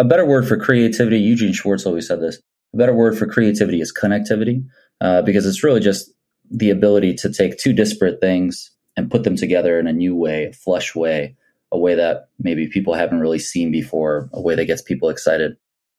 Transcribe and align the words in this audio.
a 0.00 0.04
better 0.04 0.24
word 0.24 0.48
for 0.48 0.56
creativity, 0.56 1.18
Eugene 1.18 1.52
Schwartz 1.52 1.84
always 1.84 2.08
said 2.08 2.22
this, 2.22 2.40
a 2.72 2.76
better 2.78 2.94
word 2.94 3.18
for 3.18 3.26
creativity 3.26 3.82
is 3.82 3.92
connectivity, 3.92 4.64
uh, 5.02 5.20
because 5.20 5.44
it's 5.44 5.62
really 5.62 5.80
just 5.80 6.10
the 6.50 6.70
ability 6.70 7.12
to 7.14 7.30
take 7.30 7.58
two 7.58 7.74
disparate 7.74 8.18
things 8.18 8.70
and 8.96 9.10
put 9.10 9.24
them 9.24 9.36
together 9.36 9.78
in 9.78 9.86
a 9.86 9.92
new 9.92 10.16
way, 10.16 10.46
a 10.46 10.52
flush 10.54 10.94
way, 10.94 11.36
a 11.70 11.78
way 11.78 11.94
that 11.94 12.30
maybe 12.38 12.66
people 12.66 12.94
haven't 12.94 13.20
really 13.20 13.38
seen 13.38 13.70
before, 13.70 14.30
a 14.32 14.40
way 14.40 14.54
that 14.54 14.64
gets 14.64 14.80
people 14.80 15.10
excited. 15.10 15.56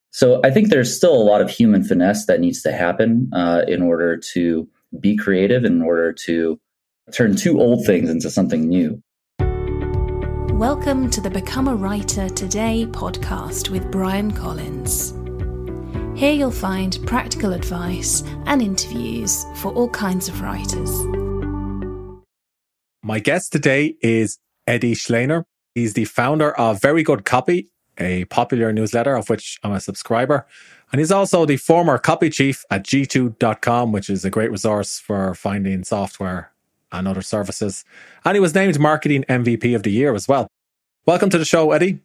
So 0.10 0.42
I 0.44 0.50
think 0.50 0.70
there's 0.70 0.96
still 0.96 1.14
a 1.14 1.24
lot 1.24 1.42
of 1.42 1.50
human 1.50 1.84
finesse 1.84 2.26
that 2.26 2.40
needs 2.40 2.64
to 2.64 2.72
happen 2.72 3.30
uh, 3.34 3.62
in 3.68 3.84
order 3.84 4.18
to 4.34 4.68
be 5.00 5.16
creative, 5.16 5.64
in 5.64 5.84
order 5.84 6.12
to 6.12 6.60
turn 7.14 7.36
two 7.36 7.62
old 7.62 7.86
things 7.86 8.10
into 8.10 8.32
something 8.32 8.68
new. 8.68 9.02
Welcome 10.62 11.10
to 11.10 11.22
the 11.22 11.30
Become 11.32 11.68
a 11.68 11.76
Writer 11.76 12.30
Today 12.30 12.86
podcast 12.86 13.72
with 13.72 13.90
Bryan 13.90 14.30
Collins. 14.30 15.16
Here 16.16 16.34
you'll 16.34 16.52
find 16.52 17.00
practical 17.08 17.54
advice 17.54 18.22
and 18.46 18.62
interviews 18.62 19.44
for 19.56 19.74
all 19.74 19.90
kinds 19.90 20.30
of 20.30 20.40
writers. 20.40 20.92
My 23.02 23.18
guest 23.18 23.52
today 23.52 23.96
is 24.04 24.38
Eddie 24.68 24.94
Shleyner. 24.94 25.46
He's 25.74 25.96
the 25.96 26.06
founder 26.06 26.52
of 26.52 26.80
Very 26.80 27.02
Good 27.02 27.26
Copy, 27.26 27.72
a 27.98 28.26
popular 28.26 28.72
newsletter 28.72 29.16
of 29.16 29.32
which 29.32 29.58
I'm 29.64 29.72
a 29.72 29.80
subscriber. 29.80 30.46
And 30.92 31.00
he's 31.00 31.12
also 31.12 31.48
the 31.48 31.58
former 31.58 31.98
copy 31.98 32.30
chief 32.30 32.66
at 32.70 32.84
g2.com, 32.84 33.92
which 33.92 34.12
is 34.12 34.24
a 34.24 34.30
great 34.30 34.52
resource 34.52 35.00
for 35.00 35.34
finding 35.34 35.84
software 35.84 36.52
and 36.92 37.08
other 37.08 37.22
services. 37.22 37.84
And 38.26 38.36
he 38.36 38.40
was 38.40 38.54
named 38.54 38.80
Marketing 38.80 39.24
MVP 39.28 39.76
of 39.76 39.82
the 39.84 39.92
Year 39.92 40.14
as 40.14 40.28
well. 40.28 40.51
Welcome 41.08 41.32
to 41.32 41.40
the 41.40 41.46
show, 41.46 41.72
Eddie. 41.72 42.00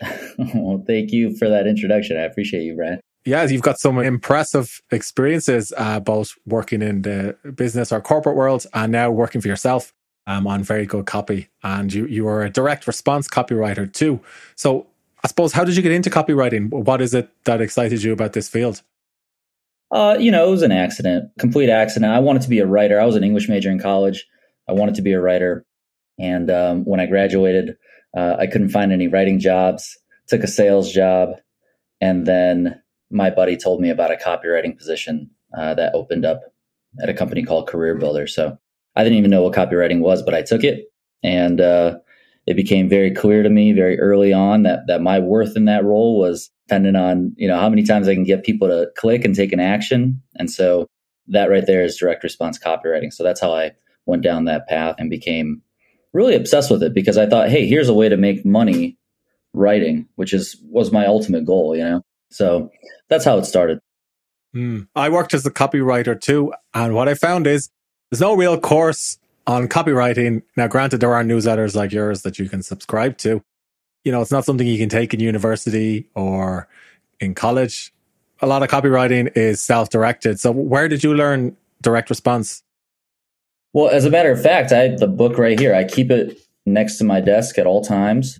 well, 0.38 0.82
thank 0.84 1.12
you 1.12 1.36
for 1.36 1.48
that 1.48 1.68
introduction. 1.68 2.16
I 2.16 2.22
appreciate 2.22 2.62
you, 2.62 2.74
Bryan. 2.74 3.00
Yeah, 3.24 3.44
you've 3.44 3.62
got 3.62 3.78
some 3.78 3.98
impressive 3.98 4.80
experiences, 4.90 5.72
uh, 5.76 6.00
both 6.00 6.34
working 6.46 6.82
in 6.82 7.02
the 7.02 7.36
business 7.54 7.92
or 7.92 8.00
corporate 8.00 8.34
world 8.34 8.66
and 8.74 8.90
now 8.90 9.10
working 9.10 9.40
for 9.40 9.46
yourself 9.46 9.92
um, 10.26 10.48
on 10.48 10.64
very 10.64 10.84
good 10.84 11.06
copy. 11.06 11.48
And 11.62 11.92
you, 11.92 12.06
you 12.06 12.24
were 12.24 12.42
a 12.42 12.50
direct 12.50 12.88
response 12.88 13.28
copywriter 13.28 13.92
too. 13.92 14.20
So 14.56 14.88
I 15.22 15.28
suppose, 15.28 15.52
how 15.52 15.62
did 15.62 15.76
you 15.76 15.82
get 15.82 15.92
into 15.92 16.10
copywriting? 16.10 16.70
What 16.70 17.00
is 17.00 17.14
it 17.14 17.30
that 17.44 17.60
excited 17.60 18.02
you 18.02 18.12
about 18.12 18.32
this 18.32 18.48
field? 18.48 18.82
Uh, 19.92 20.16
you 20.18 20.32
know, 20.32 20.48
it 20.48 20.50
was 20.50 20.62
an 20.62 20.72
accident, 20.72 21.30
complete 21.38 21.70
accident. 21.70 22.10
I 22.10 22.18
wanted 22.18 22.42
to 22.42 22.48
be 22.48 22.58
a 22.58 22.66
writer. 22.66 23.00
I 23.00 23.04
was 23.04 23.14
an 23.14 23.22
English 23.22 23.48
major 23.48 23.70
in 23.70 23.78
college. 23.78 24.26
I 24.68 24.72
wanted 24.72 24.96
to 24.96 25.02
be 25.02 25.12
a 25.12 25.20
writer. 25.20 25.64
And 26.18 26.50
um, 26.50 26.84
when 26.84 26.98
I 26.98 27.06
graduated, 27.06 27.76
uh, 28.16 28.36
I 28.38 28.46
couldn't 28.46 28.70
find 28.70 28.92
any 28.92 29.08
writing 29.08 29.38
jobs, 29.38 29.98
took 30.28 30.42
a 30.42 30.48
sales 30.48 30.92
job. 30.92 31.30
And 32.00 32.26
then 32.26 32.80
my 33.10 33.30
buddy 33.30 33.56
told 33.56 33.80
me 33.80 33.90
about 33.90 34.12
a 34.12 34.16
copywriting 34.16 34.76
position 34.76 35.30
uh, 35.56 35.74
that 35.74 35.94
opened 35.94 36.24
up 36.24 36.40
at 37.02 37.08
a 37.08 37.14
company 37.14 37.44
called 37.44 37.68
Career 37.68 37.96
Builder. 37.96 38.26
So 38.26 38.58
I 38.96 39.04
didn't 39.04 39.18
even 39.18 39.30
know 39.30 39.42
what 39.42 39.54
copywriting 39.54 40.00
was, 40.00 40.22
but 40.22 40.34
I 40.34 40.42
took 40.42 40.64
it. 40.64 40.86
And 41.22 41.60
uh, 41.60 41.98
it 42.46 42.54
became 42.54 42.88
very 42.88 43.14
clear 43.14 43.42
to 43.42 43.50
me 43.50 43.72
very 43.72 43.98
early 44.00 44.32
on 44.32 44.62
that, 44.62 44.86
that 44.86 45.02
my 45.02 45.18
worth 45.18 45.56
in 45.56 45.66
that 45.66 45.84
role 45.84 46.18
was 46.18 46.50
dependent 46.66 46.96
on, 46.96 47.32
you 47.36 47.46
know, 47.46 47.58
how 47.58 47.68
many 47.68 47.82
times 47.82 48.08
I 48.08 48.14
can 48.14 48.24
get 48.24 48.44
people 48.44 48.68
to 48.68 48.88
click 48.96 49.24
and 49.24 49.34
take 49.34 49.52
an 49.52 49.60
action. 49.60 50.22
And 50.36 50.50
so 50.50 50.86
that 51.28 51.50
right 51.50 51.66
there 51.66 51.84
is 51.84 51.96
direct 51.96 52.24
response 52.24 52.58
copywriting. 52.58 53.12
So 53.12 53.22
that's 53.22 53.40
how 53.40 53.52
I 53.54 53.72
went 54.06 54.22
down 54.22 54.46
that 54.46 54.66
path 54.66 54.96
and 54.98 55.10
became 55.10 55.62
really 56.12 56.34
obsessed 56.34 56.70
with 56.70 56.82
it 56.82 56.94
because 56.94 57.16
I 57.16 57.26
thought, 57.26 57.48
hey, 57.48 57.66
here's 57.66 57.88
a 57.88 57.94
way 57.94 58.08
to 58.08 58.16
make 58.16 58.44
money 58.44 58.96
writing, 59.54 60.08
which 60.16 60.32
is 60.32 60.56
was 60.64 60.92
my 60.92 61.06
ultimate 61.06 61.44
goal, 61.44 61.76
you 61.76 61.84
know. 61.84 62.02
So 62.30 62.70
that's 63.08 63.24
how 63.24 63.38
it 63.38 63.44
started. 63.44 63.80
Mm. 64.54 64.88
I 64.96 65.08
worked 65.08 65.34
as 65.34 65.46
a 65.46 65.50
copywriter 65.50 66.20
too, 66.20 66.52
and 66.74 66.94
what 66.94 67.08
I 67.08 67.14
found 67.14 67.46
is 67.46 67.70
there's 68.10 68.20
no 68.20 68.34
real 68.34 68.58
course 68.58 69.18
on 69.46 69.68
copywriting. 69.68 70.42
Now, 70.56 70.66
granted, 70.66 70.98
there 70.98 71.14
are 71.14 71.22
newsletters 71.22 71.74
like 71.74 71.92
yours 71.92 72.22
that 72.22 72.38
you 72.38 72.48
can 72.48 72.62
subscribe 72.62 73.16
to. 73.18 73.42
You 74.04 74.12
know, 74.12 74.20
it's 74.20 74.30
not 74.30 74.44
something 74.44 74.66
you 74.66 74.78
can 74.78 74.88
take 74.88 75.14
in 75.14 75.20
university 75.20 76.06
or 76.14 76.68
in 77.20 77.34
college. 77.34 77.92
A 78.40 78.46
lot 78.46 78.62
of 78.62 78.68
copywriting 78.68 79.36
is 79.36 79.60
self-directed. 79.60 80.40
So, 80.40 80.50
where 80.50 80.88
did 80.88 81.04
you 81.04 81.14
learn 81.14 81.56
direct 81.82 82.10
response? 82.10 82.62
Well, 83.72 83.88
as 83.88 84.04
a 84.04 84.10
matter 84.10 84.32
of 84.32 84.42
fact, 84.42 84.72
I 84.72 84.88
the 84.88 85.06
book 85.06 85.38
right 85.38 85.58
here. 85.58 85.74
I 85.74 85.84
keep 85.84 86.10
it 86.10 86.38
next 86.66 86.98
to 86.98 87.04
my 87.04 87.20
desk 87.20 87.58
at 87.58 87.66
all 87.66 87.82
times. 87.82 88.38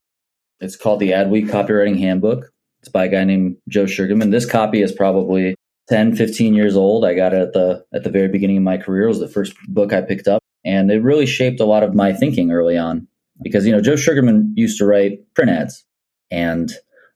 It's 0.61 0.77
called 0.77 1.01
the 1.01 1.13
Adweek 1.13 1.49
Copywriting 1.49 1.99
Handbook. 1.99 2.51
It's 2.81 2.89
by 2.89 3.05
a 3.05 3.09
guy 3.09 3.25
named 3.25 3.57
Joe 3.69 3.87
Sugarman. 3.87 4.31
This 4.31 4.47
copy 4.47 4.83
is 4.83 4.93
probably 4.93 5.55
10, 5.89 6.17
15 6.17 6.55
years 6.55 6.77
old. 6.77 7.05
I 7.05 7.15
got 7.15 7.33
it 7.33 7.41
at 7.41 7.53
the 7.53 7.85
at 7.95 8.05
the 8.05 8.11
very 8.11 8.29
beginning 8.29 8.57
of 8.57 8.63
my 8.63 8.77
career. 8.77 9.05
It 9.05 9.09
was 9.09 9.21
the 9.21 9.29
first 9.29 9.55
book 9.69 9.93
I 9.93 10.01
picked 10.01 10.29
up. 10.29 10.43
And 10.65 10.91
it 10.91 11.03
really 11.03 11.27
shaped 11.27 11.61
a 11.61 11.65
lot 11.65 11.83
of 11.83 11.95
my 11.95 12.13
thinking 12.13 12.51
early 12.51 12.77
on. 12.77 13.07
Because, 13.43 13.65
you 13.65 13.73
know, 13.73 13.81
Joe 13.81 13.97
Sugarman 13.97 14.53
used 14.57 14.79
to 14.79 14.85
write 14.85 15.21
print 15.35 15.51
ads. 15.51 15.85
And 16.31 16.71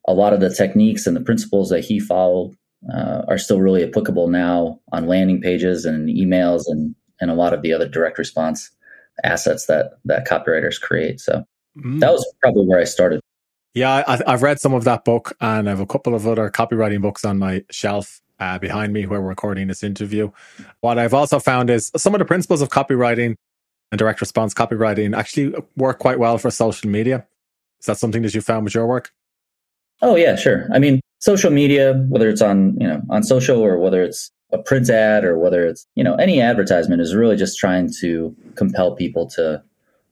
a 0.07 0.15
lot 0.15 0.33
of 0.33 0.41
the 0.41 0.55
techniques 0.55 1.07
and 1.07 1.17
the 1.17 1.21
principles 1.21 1.69
that 1.71 1.85
he 1.85 1.99
followed 1.99 2.55
uh, 2.93 3.23
are 3.29 3.39
still 3.39 3.61
really 3.61 3.83
applicable 3.83 4.29
now 4.29 4.81
on 4.93 5.07
landing 5.07 5.41
pages 5.41 5.85
and 5.85 6.09
emails 6.09 6.65
and, 6.67 6.95
and 7.21 7.31
a 7.31 7.35
lot 7.35 7.53
of 7.53 7.63
the 7.63 7.73
other 7.73 7.89
direct 7.89 8.19
response 8.19 8.71
assets 9.23 9.67
that 9.67 9.99
that 10.05 10.27
copywriters 10.27 10.81
create. 10.81 11.21
So 11.21 11.45
mm. 11.77 12.01
that 12.01 12.13
was 12.13 12.27
probably 12.41 12.67
where 12.67 12.81
I 12.81 12.85
started. 12.85 13.21
Yeah, 13.75 14.05
I, 14.07 14.31
have 14.31 14.43
read 14.43 14.61
some 14.61 14.73
of 14.73 14.85
that 14.85 15.05
book, 15.05 15.37
and 15.41 15.69
I 15.69 15.71
have 15.71 15.81
a 15.81 15.87
couple 15.87 16.15
of 16.15 16.27
other 16.27 16.49
copywriting 16.49 17.03
books 17.03 17.25
on 17.25 17.39
my 17.39 17.65
shelf 17.71 18.21
uh, 18.39 18.59
behind 18.59 18.93
me 18.93 19.07
where 19.07 19.21
we're 19.21 19.29
recording 19.29 19.67
this 19.67 19.83
interview. 19.83 20.31
What 20.81 20.99
I've 20.99 21.15
also 21.15 21.41
found 21.41 21.71
is 21.71 21.91
some 21.97 22.15
of 22.15 22.21
the 22.21 22.25
principles 22.25 22.63
of 22.63 22.69
copywriting 22.69 23.35
and 23.91 23.99
direct 23.99 24.21
response 24.21 24.55
copywriting 24.55 25.17
actually 25.17 25.55
work 25.77 25.99
quite 25.99 26.19
well 26.19 26.39
for 26.39 26.51
social 26.51 26.89
media. 26.89 27.27
Is 27.81 27.87
that 27.87 27.99
something 27.99 28.23
that 28.23 28.35
you 28.35 28.41
found 28.41 28.65
with 28.65 28.75
your 28.75 28.87
work? 28.87 29.13
Oh 30.03 30.17
yeah, 30.17 30.37
sure. 30.37 30.69
I 30.73 30.79
mean, 30.79 31.01
social 31.19 31.51
media, 31.51 31.95
whether 32.09 32.29
it's 32.29 32.43
on 32.43 32.77
you 32.81 32.87
know 32.87 33.03
on 33.11 33.23
social 33.23 33.61
or 33.61 33.79
whether 33.79 34.03
it's 34.03 34.31
a 34.54 34.62
print 34.62 34.88
ad 34.88 35.25
or 35.25 35.38
whether 35.38 35.66
it's 35.66 35.87
you 35.94 36.04
know 36.04 36.15
any 36.15 36.41
advertisement, 36.41 37.03
is 37.03 37.15
really 37.15 37.37
just 37.37 37.59
trying 37.59 37.91
to 38.00 38.34
compel 38.54 38.94
people 38.94 39.26
to 39.31 39.62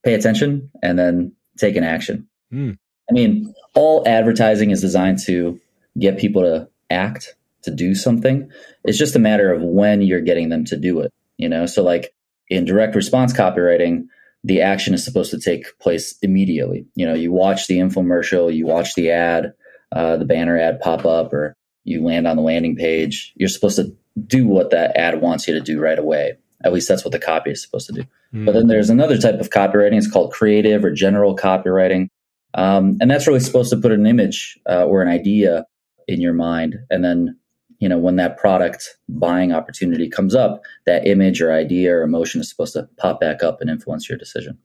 pay 0.05 0.15
attention 0.15 0.71
and 0.83 0.99
then 0.99 1.33
take 1.57 1.77
an 1.77 1.85
action. 1.85 2.29
Mm. 2.53 2.77
I 3.09 3.13
mean, 3.13 3.55
all 3.75 4.07
advertising 4.07 4.71
is 4.71 4.81
designed 4.81 5.19
to 5.27 5.61
get 5.99 6.19
people 6.19 6.43
to 6.43 6.69
act, 6.91 7.35
to 7.63 7.71
do 7.71 7.95
something. 7.95 8.51
It's 8.85 8.99
just 8.99 9.17
a 9.17 9.21
matter 9.21 9.53
of 9.53 9.63
when 9.63 10.03
you're 10.03 10.21
getting 10.21 10.49
them 10.49 10.65
to 10.67 10.77
do 10.77 11.01
it, 11.01 11.13
you 11.37 11.49
know? 11.49 11.67
So 11.67 11.83
like 11.83 12.15
in 12.49 12.65
direct 12.65 12.95
response 12.95 13.33
copywriting, 13.33 14.07
the 14.45 14.61
action 14.61 14.95
is 14.95 15.05
supposed 15.05 15.31
to 15.31 15.41
take 15.41 15.79
place 15.79 16.17
immediately. 16.23 16.87
You 16.95 17.07
know, 17.07 17.15
you 17.15 17.33
watch 17.33 17.67
the 17.67 17.79
infomercial, 17.79 18.55
you 18.55 18.67
watch 18.67 18.95
the 18.95 19.11
ad, 19.11 19.53
uh, 19.93 20.17
the 20.17 20.25
banner 20.25 20.59
ad 20.59 20.81
pop 20.81 21.05
up, 21.05 21.33
or 21.33 21.55
you 21.85 22.03
land 22.03 22.27
on 22.27 22.37
the 22.37 22.43
landing 22.43 22.77
page. 22.77 23.33
You're 23.37 23.49
supposed 23.49 23.77
to 23.77 23.97
do 24.27 24.47
what 24.47 24.71
that 24.71 24.97
ad 24.97 25.21
wants 25.21 25.49
you 25.49 25.55
to 25.55 25.61
do 25.61 25.81
right 25.81 25.99
away. 25.99 26.37
At 26.65 26.73
least 26.73 26.89
that's 26.89 27.05
what 27.05 27.13
the 27.13 27.19
copy 27.19 27.51
is 27.51 27.63
supposed 27.63 27.89
to 27.89 27.93
do. 27.93 28.05
Mm. 28.35 28.47
But 28.47 28.53
then 28.53 28.67
there's 28.69 28.91
another 28.91 29.19
type 29.19 29.41
of 29.41 29.51
copywriting. 29.51 29.97
It's 29.97 30.11
called 30.11 30.33
creative 30.33 30.85
or 30.85 30.93
general 30.93 31.37
copywriting. 31.37 32.09
Um, 32.55 32.99
and 33.01 33.11
that's 33.11 33.27
really 33.27 33.41
supposed 33.41 33.71
to 33.71 33.77
put 33.77 33.93
an 33.93 34.07
image 34.07 34.59
uh, 34.69 34.85
or 34.85 35.03
an 35.03 35.09
idea 35.09 35.67
in 36.07 36.21
your 36.21 36.35
mind. 36.35 36.79
And 36.91 37.05
then, 37.05 37.39
you 37.79 37.89
know, 37.89 37.99
when 37.99 38.17
that 38.17 38.37
product 38.37 38.97
buying 39.09 39.53
opportunity 39.53 40.09
comes 40.09 40.35
up, 40.35 40.63
that 40.87 41.07
image 41.07 41.41
or 41.41 41.53
idea 41.53 41.95
or 41.95 42.03
emotion 42.03 42.41
is 42.41 42.49
supposed 42.49 42.75
to 42.75 42.89
pop 42.99 43.21
back 43.21 43.43
up 43.43 43.61
and 43.61 43.71
influence 43.71 44.09
your 44.09 44.19
decision. 44.19 44.59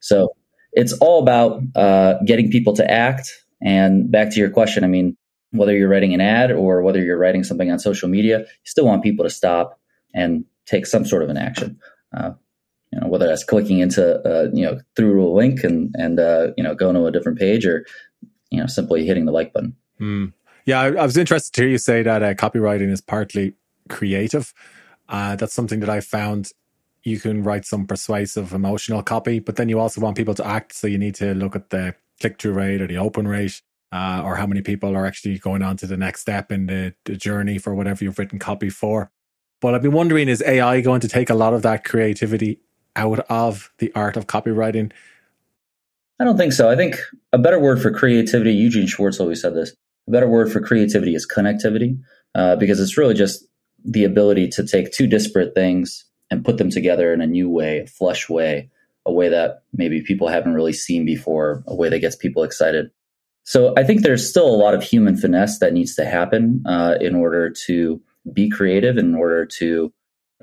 So 0.00 0.34
it's 0.72 0.92
all 0.94 1.22
about 1.22 1.62
uh, 1.76 2.14
getting 2.26 2.50
people 2.50 2.72
to 2.74 2.90
act. 2.90 3.30
And 3.62 4.10
back 4.10 4.30
to 4.32 4.40
your 4.40 4.50
question, 4.50 4.84
I 4.84 4.88
mean, 4.88 5.16
whether 5.54 5.76
you're 5.76 5.88
writing 5.88 6.14
an 6.14 6.20
ad 6.20 6.50
or 6.50 6.82
whether 6.82 7.02
you're 7.02 7.18
writing 7.18 7.44
something 7.44 7.70
on 7.70 7.78
social 7.78 8.08
media, 8.08 8.40
you 8.40 8.46
still 8.64 8.86
want 8.86 9.02
people 9.02 9.24
to 9.24 9.30
stop 9.30 9.78
and 10.14 10.44
take 10.66 10.86
some 10.86 11.04
sort 11.04 11.22
of 11.22 11.28
an 11.28 11.36
action. 11.36 11.78
Uh, 12.16 12.32
you 12.92 13.00
know, 13.00 13.08
whether 13.08 13.26
that's 13.26 13.44
clicking 13.44 13.78
into, 13.78 14.16
uh, 14.20 14.48
you 14.52 14.64
know, 14.64 14.78
through 14.96 15.26
a 15.26 15.30
link 15.30 15.64
and, 15.64 15.94
and, 15.98 16.20
uh, 16.20 16.48
you 16.56 16.62
know, 16.62 16.74
going 16.74 16.94
to 16.94 17.06
a 17.06 17.10
different 17.10 17.38
page 17.38 17.66
or, 17.66 17.84
you 18.50 18.60
know, 18.60 18.66
simply 18.66 19.04
hitting 19.04 19.24
the 19.24 19.32
like 19.32 19.52
button. 19.52 19.74
Mm. 20.00 20.32
Yeah. 20.64 20.80
I, 20.80 20.86
I, 20.92 21.04
was 21.04 21.16
interested 21.16 21.52
to 21.54 21.62
hear 21.62 21.70
you 21.70 21.78
say 21.78 22.02
that 22.02 22.22
uh, 22.22 22.34
copywriting 22.34 22.90
is 22.90 23.00
partly 23.00 23.54
creative. 23.88 24.54
Uh, 25.08 25.34
that's 25.36 25.52
something 25.52 25.80
that 25.80 25.90
I 25.90 26.00
found 26.00 26.52
you 27.02 27.20
can 27.20 27.42
write 27.42 27.66
some 27.66 27.86
persuasive 27.86 28.52
emotional 28.52 29.02
copy, 29.02 29.38
but 29.38 29.56
then 29.56 29.68
you 29.68 29.78
also 29.78 30.00
want 30.00 30.16
people 30.16 30.34
to 30.34 30.46
act. 30.46 30.72
So 30.74 30.86
you 30.86 30.98
need 30.98 31.14
to 31.16 31.34
look 31.34 31.54
at 31.54 31.70
the 31.70 31.94
click 32.20 32.40
through 32.40 32.54
rate 32.54 32.80
or 32.80 32.86
the 32.86 32.96
open 32.96 33.28
rate. 33.28 33.60
Uh, 33.94 34.20
or 34.24 34.34
how 34.34 34.44
many 34.44 34.60
people 34.60 34.96
are 34.96 35.06
actually 35.06 35.38
going 35.38 35.62
on 35.62 35.76
to 35.76 35.86
the 35.86 35.96
next 35.96 36.22
step 36.22 36.50
in 36.50 36.66
the, 36.66 36.92
the 37.04 37.14
journey 37.14 37.58
for 37.58 37.76
whatever 37.76 38.02
you've 38.02 38.18
written 38.18 38.40
copy 38.40 38.68
for. 38.68 39.08
But 39.60 39.72
I've 39.72 39.82
been 39.82 39.92
wondering, 39.92 40.28
is 40.28 40.42
AI 40.44 40.80
going 40.80 41.00
to 41.02 41.06
take 41.06 41.30
a 41.30 41.34
lot 41.34 41.54
of 41.54 41.62
that 41.62 41.84
creativity 41.84 42.58
out 42.96 43.20
of 43.30 43.70
the 43.78 43.92
art 43.94 44.16
of 44.16 44.26
copywriting? 44.26 44.90
I 46.18 46.24
don't 46.24 46.36
think 46.36 46.52
so. 46.52 46.68
I 46.68 46.74
think 46.74 46.96
a 47.32 47.38
better 47.38 47.60
word 47.60 47.80
for 47.80 47.92
creativity, 47.92 48.52
Eugene 48.52 48.88
Schwartz 48.88 49.20
always 49.20 49.40
said 49.40 49.54
this, 49.54 49.72
a 50.08 50.10
better 50.10 50.28
word 50.28 50.50
for 50.50 50.60
creativity 50.60 51.14
is 51.14 51.24
connectivity, 51.24 51.96
uh, 52.34 52.56
because 52.56 52.80
it's 52.80 52.98
really 52.98 53.14
just 53.14 53.44
the 53.84 54.02
ability 54.02 54.48
to 54.48 54.66
take 54.66 54.90
two 54.90 55.06
disparate 55.06 55.54
things 55.54 56.04
and 56.32 56.44
put 56.44 56.58
them 56.58 56.70
together 56.70 57.12
in 57.12 57.20
a 57.20 57.28
new 57.28 57.48
way, 57.48 57.78
a 57.78 57.86
flush 57.86 58.28
way, 58.28 58.70
a 59.06 59.12
way 59.12 59.28
that 59.28 59.62
maybe 59.72 60.02
people 60.02 60.26
haven't 60.26 60.54
really 60.54 60.72
seen 60.72 61.04
before, 61.04 61.62
a 61.68 61.76
way 61.76 61.88
that 61.88 62.00
gets 62.00 62.16
people 62.16 62.42
excited. 62.42 62.90
So 63.44 63.74
I 63.76 63.84
think 63.84 64.02
there's 64.02 64.28
still 64.28 64.46
a 64.46 64.56
lot 64.56 64.74
of 64.74 64.82
human 64.82 65.16
finesse 65.16 65.58
that 65.58 65.72
needs 65.72 65.94
to 65.96 66.04
happen 66.04 66.62
uh, 66.66 66.96
in 67.00 67.14
order 67.14 67.50
to 67.66 68.00
be 68.32 68.48
creative, 68.48 68.96
in 68.96 69.14
order 69.14 69.44
to 69.44 69.92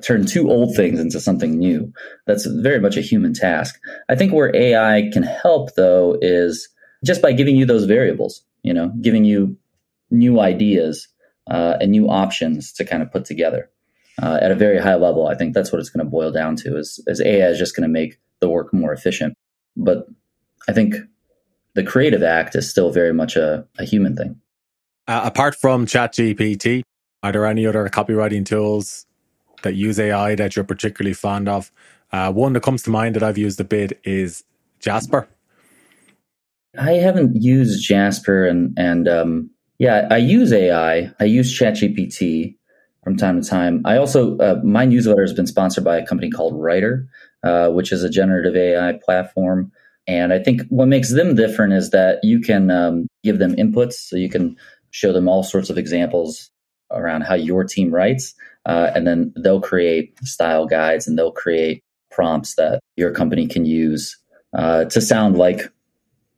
turn 0.03 0.25
two 0.25 0.49
old 0.49 0.75
things 0.75 0.99
into 0.99 1.19
something 1.19 1.57
new. 1.57 1.91
That's 2.27 2.45
very 2.45 2.79
much 2.79 2.97
a 2.97 3.01
human 3.01 3.33
task. 3.33 3.79
I 4.09 4.15
think 4.15 4.33
where 4.33 4.55
AI 4.55 5.09
can 5.11 5.23
help, 5.23 5.75
though, 5.75 6.17
is 6.21 6.69
just 7.03 7.21
by 7.21 7.33
giving 7.33 7.55
you 7.55 7.65
those 7.65 7.85
variables, 7.85 8.43
you 8.63 8.73
know, 8.73 8.89
giving 9.01 9.25
you 9.25 9.57
new 10.11 10.39
ideas 10.39 11.07
uh, 11.49 11.77
and 11.81 11.91
new 11.91 12.07
options 12.09 12.71
to 12.73 12.85
kind 12.85 13.01
of 13.01 13.11
put 13.11 13.25
together 13.25 13.69
uh, 14.21 14.37
at 14.41 14.51
a 14.51 14.55
very 14.55 14.77
high 14.79 14.95
level. 14.95 15.27
I 15.27 15.35
think 15.35 15.53
that's 15.53 15.71
what 15.71 15.79
it's 15.79 15.89
going 15.89 16.05
to 16.05 16.09
boil 16.09 16.31
down 16.31 16.55
to 16.57 16.77
is, 16.77 17.03
is 17.07 17.21
AI 17.21 17.47
is 17.47 17.57
just 17.57 17.75
going 17.75 17.87
to 17.87 17.91
make 17.91 18.19
the 18.39 18.49
work 18.49 18.73
more 18.73 18.93
efficient. 18.93 19.35
But 19.75 20.07
I 20.67 20.73
think 20.73 20.95
the 21.73 21.83
creative 21.83 22.23
act 22.23 22.55
is 22.55 22.69
still 22.69 22.91
very 22.91 23.13
much 23.13 23.35
a, 23.35 23.65
a 23.79 23.85
human 23.85 24.15
thing. 24.15 24.39
Uh, 25.07 25.21
apart 25.23 25.55
from 25.55 25.85
ChatGPT, 25.85 26.83
are 27.23 27.31
there 27.31 27.45
any 27.45 27.65
other 27.65 27.87
copywriting 27.89 28.45
tools 28.45 29.05
that 29.63 29.75
use 29.75 29.99
AI 29.99 30.35
that 30.35 30.55
you're 30.55 30.65
particularly 30.65 31.13
fond 31.13 31.47
of? 31.47 31.71
Uh, 32.11 32.31
one 32.31 32.53
that 32.53 32.63
comes 32.63 32.83
to 32.83 32.89
mind 32.89 33.15
that 33.15 33.23
I've 33.23 33.37
used 33.37 33.59
a 33.59 33.63
bit 33.63 33.99
is 34.03 34.43
Jasper. 34.79 35.27
I 36.77 36.93
haven't 36.93 37.41
used 37.41 37.83
Jasper 37.83 38.45
and 38.45 38.73
and 38.77 39.07
um, 39.07 39.49
yeah, 39.79 40.07
I 40.09 40.17
use 40.17 40.53
AI. 40.53 41.11
I 41.19 41.23
use 41.25 41.57
ChatGPT 41.57 42.55
from 43.03 43.17
time 43.17 43.41
to 43.41 43.47
time. 43.47 43.81
I 43.85 43.97
also 43.97 44.37
uh, 44.37 44.61
my 44.63 44.85
newsletter 44.85 45.21
has 45.21 45.33
been 45.33 45.47
sponsored 45.47 45.83
by 45.83 45.97
a 45.97 46.05
company 46.05 46.29
called 46.29 46.59
Writer, 46.61 47.07
uh, 47.43 47.69
which 47.69 47.91
is 47.91 48.03
a 48.03 48.09
generative 48.09 48.55
AI 48.55 48.99
platform. 49.03 49.71
And 50.11 50.33
I 50.33 50.39
think 50.39 50.63
what 50.67 50.87
makes 50.87 51.13
them 51.13 51.35
different 51.35 51.71
is 51.71 51.91
that 51.91 52.19
you 52.21 52.41
can 52.41 52.69
um, 52.69 53.07
give 53.23 53.39
them 53.39 53.55
inputs, 53.55 53.93
so 53.93 54.17
you 54.17 54.29
can 54.29 54.57
show 54.89 55.13
them 55.13 55.29
all 55.29 55.41
sorts 55.41 55.69
of 55.69 55.77
examples 55.77 56.51
around 56.91 57.21
how 57.21 57.35
your 57.35 57.63
team 57.63 57.91
writes, 57.91 58.33
uh, 58.65 58.91
and 58.93 59.07
then 59.07 59.33
they'll 59.37 59.61
create 59.61 60.13
style 60.25 60.65
guides 60.65 61.07
and 61.07 61.17
they'll 61.17 61.31
create 61.31 61.81
prompts 62.11 62.55
that 62.55 62.81
your 62.97 63.11
company 63.11 63.47
can 63.47 63.65
use 63.65 64.17
uh, 64.53 64.83
to 64.85 64.99
sound 64.99 65.37
like 65.37 65.71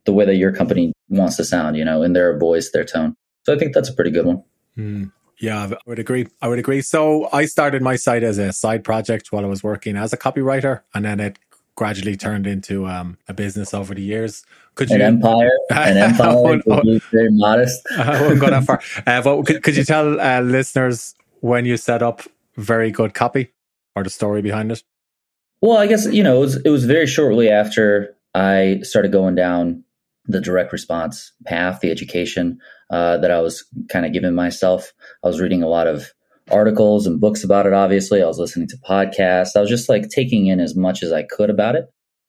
the 0.04 0.12
way 0.12 0.24
that 0.24 0.36
your 0.36 0.52
company 0.52 0.92
wants 1.08 1.36
to 1.36 1.44
sound, 1.44 1.76
you 1.76 1.84
know, 1.84 2.02
in 2.02 2.12
their 2.12 2.38
voice, 2.38 2.70
their 2.70 2.84
tone. 2.84 3.16
So 3.42 3.52
I 3.52 3.58
think 3.58 3.74
that's 3.74 3.88
a 3.88 3.92
pretty 3.92 4.12
good 4.12 4.26
one. 4.26 4.44
Mm. 4.78 5.10
Yeah, 5.40 5.64
I 5.64 5.76
would 5.86 5.98
agree. 5.98 6.28
I 6.40 6.46
would 6.46 6.60
agree. 6.60 6.80
So 6.80 7.28
I 7.32 7.46
started 7.46 7.82
my 7.82 7.96
site 7.96 8.22
as 8.22 8.38
a 8.38 8.52
side 8.52 8.84
project 8.84 9.32
while 9.32 9.44
I 9.44 9.48
was 9.48 9.64
working 9.64 9.96
as 9.96 10.12
a 10.12 10.16
copywriter, 10.16 10.82
and 10.94 11.04
then 11.04 11.18
it 11.18 11.38
gradually 11.76 12.16
turned 12.16 12.46
into 12.46 12.86
um, 12.86 13.18
a 13.28 13.34
business 13.34 13.74
over 13.74 13.94
the 13.94 14.02
years. 14.02 14.44
Could 14.74 14.90
you, 14.90 14.96
an 14.96 15.02
empire, 15.02 15.50
an 15.70 15.96
empire, 15.96 16.60
very 17.12 17.30
modest. 17.30 17.86
I 17.98 18.22
won't 18.22 18.40
go 18.40 18.50
that 18.50 18.64
far. 18.64 18.80
Uh, 19.06 19.22
but 19.22 19.42
could, 19.42 19.62
could 19.62 19.76
you 19.76 19.84
tell 19.84 20.20
uh, 20.20 20.40
listeners 20.40 21.14
when 21.40 21.64
you 21.64 21.76
set 21.76 22.02
up 22.02 22.22
very 22.56 22.90
good 22.90 23.14
copy 23.14 23.52
or 23.96 24.02
the 24.02 24.10
story 24.10 24.42
behind 24.42 24.72
it? 24.72 24.82
Well, 25.60 25.78
I 25.78 25.86
guess 25.86 26.06
you 26.12 26.22
know 26.22 26.36
it 26.36 26.40
was, 26.40 26.56
it 26.64 26.70
was 26.70 26.84
very 26.84 27.06
shortly 27.06 27.48
after 27.48 28.14
I 28.34 28.80
started 28.82 29.12
going 29.12 29.34
down 29.34 29.82
the 30.26 30.40
direct 30.40 30.72
response 30.72 31.32
path, 31.46 31.80
the 31.80 31.90
education 31.90 32.58
uh, 32.90 33.18
that 33.18 33.30
I 33.30 33.40
was 33.40 33.64
kind 33.88 34.06
of 34.06 34.12
giving 34.12 34.34
myself. 34.34 34.92
I 35.22 35.28
was 35.28 35.40
reading 35.40 35.62
a 35.62 35.68
lot 35.68 35.86
of 35.86 36.12
articles 36.50 37.06
and 37.06 37.20
books 37.20 37.42
about 37.42 37.66
it, 37.66 37.72
obviously. 37.72 38.22
I 38.22 38.26
was 38.26 38.38
listening 38.38 38.68
to 38.68 38.76
podcasts. 38.78 39.56
I 39.56 39.60
was 39.60 39.70
just 39.70 39.88
like 39.88 40.08
taking 40.08 40.46
in 40.46 40.60
as 40.60 40.76
much 40.76 41.02
as 41.02 41.12
I 41.12 41.22
could 41.22 41.50
about 41.50 41.74
it. 41.74 41.86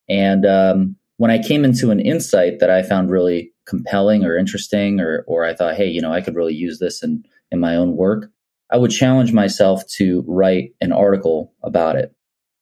And 0.07 0.45
um, 0.45 0.95
when 1.17 1.31
I 1.31 1.41
came 1.41 1.65
into 1.65 1.91
an 1.91 1.99
insight 1.99 2.59
that 2.59 2.69
I 2.69 2.83
found 2.83 3.09
really 3.09 3.51
compelling 3.67 4.23
or 4.23 4.37
interesting, 4.37 4.99
or, 4.99 5.23
or 5.27 5.45
I 5.45 5.53
thought, 5.53 5.75
hey, 5.75 5.87
you 5.87 6.01
know, 6.01 6.13
I 6.13 6.21
could 6.21 6.35
really 6.35 6.53
use 6.53 6.79
this 6.79 7.03
in, 7.03 7.23
in 7.51 7.59
my 7.59 7.75
own 7.75 7.95
work, 7.95 8.29
I 8.71 8.77
would 8.77 8.91
challenge 8.91 9.33
myself 9.33 9.83
to 9.97 10.23
write 10.27 10.71
an 10.81 10.91
article 10.91 11.53
about 11.63 11.95
it. 11.95 12.13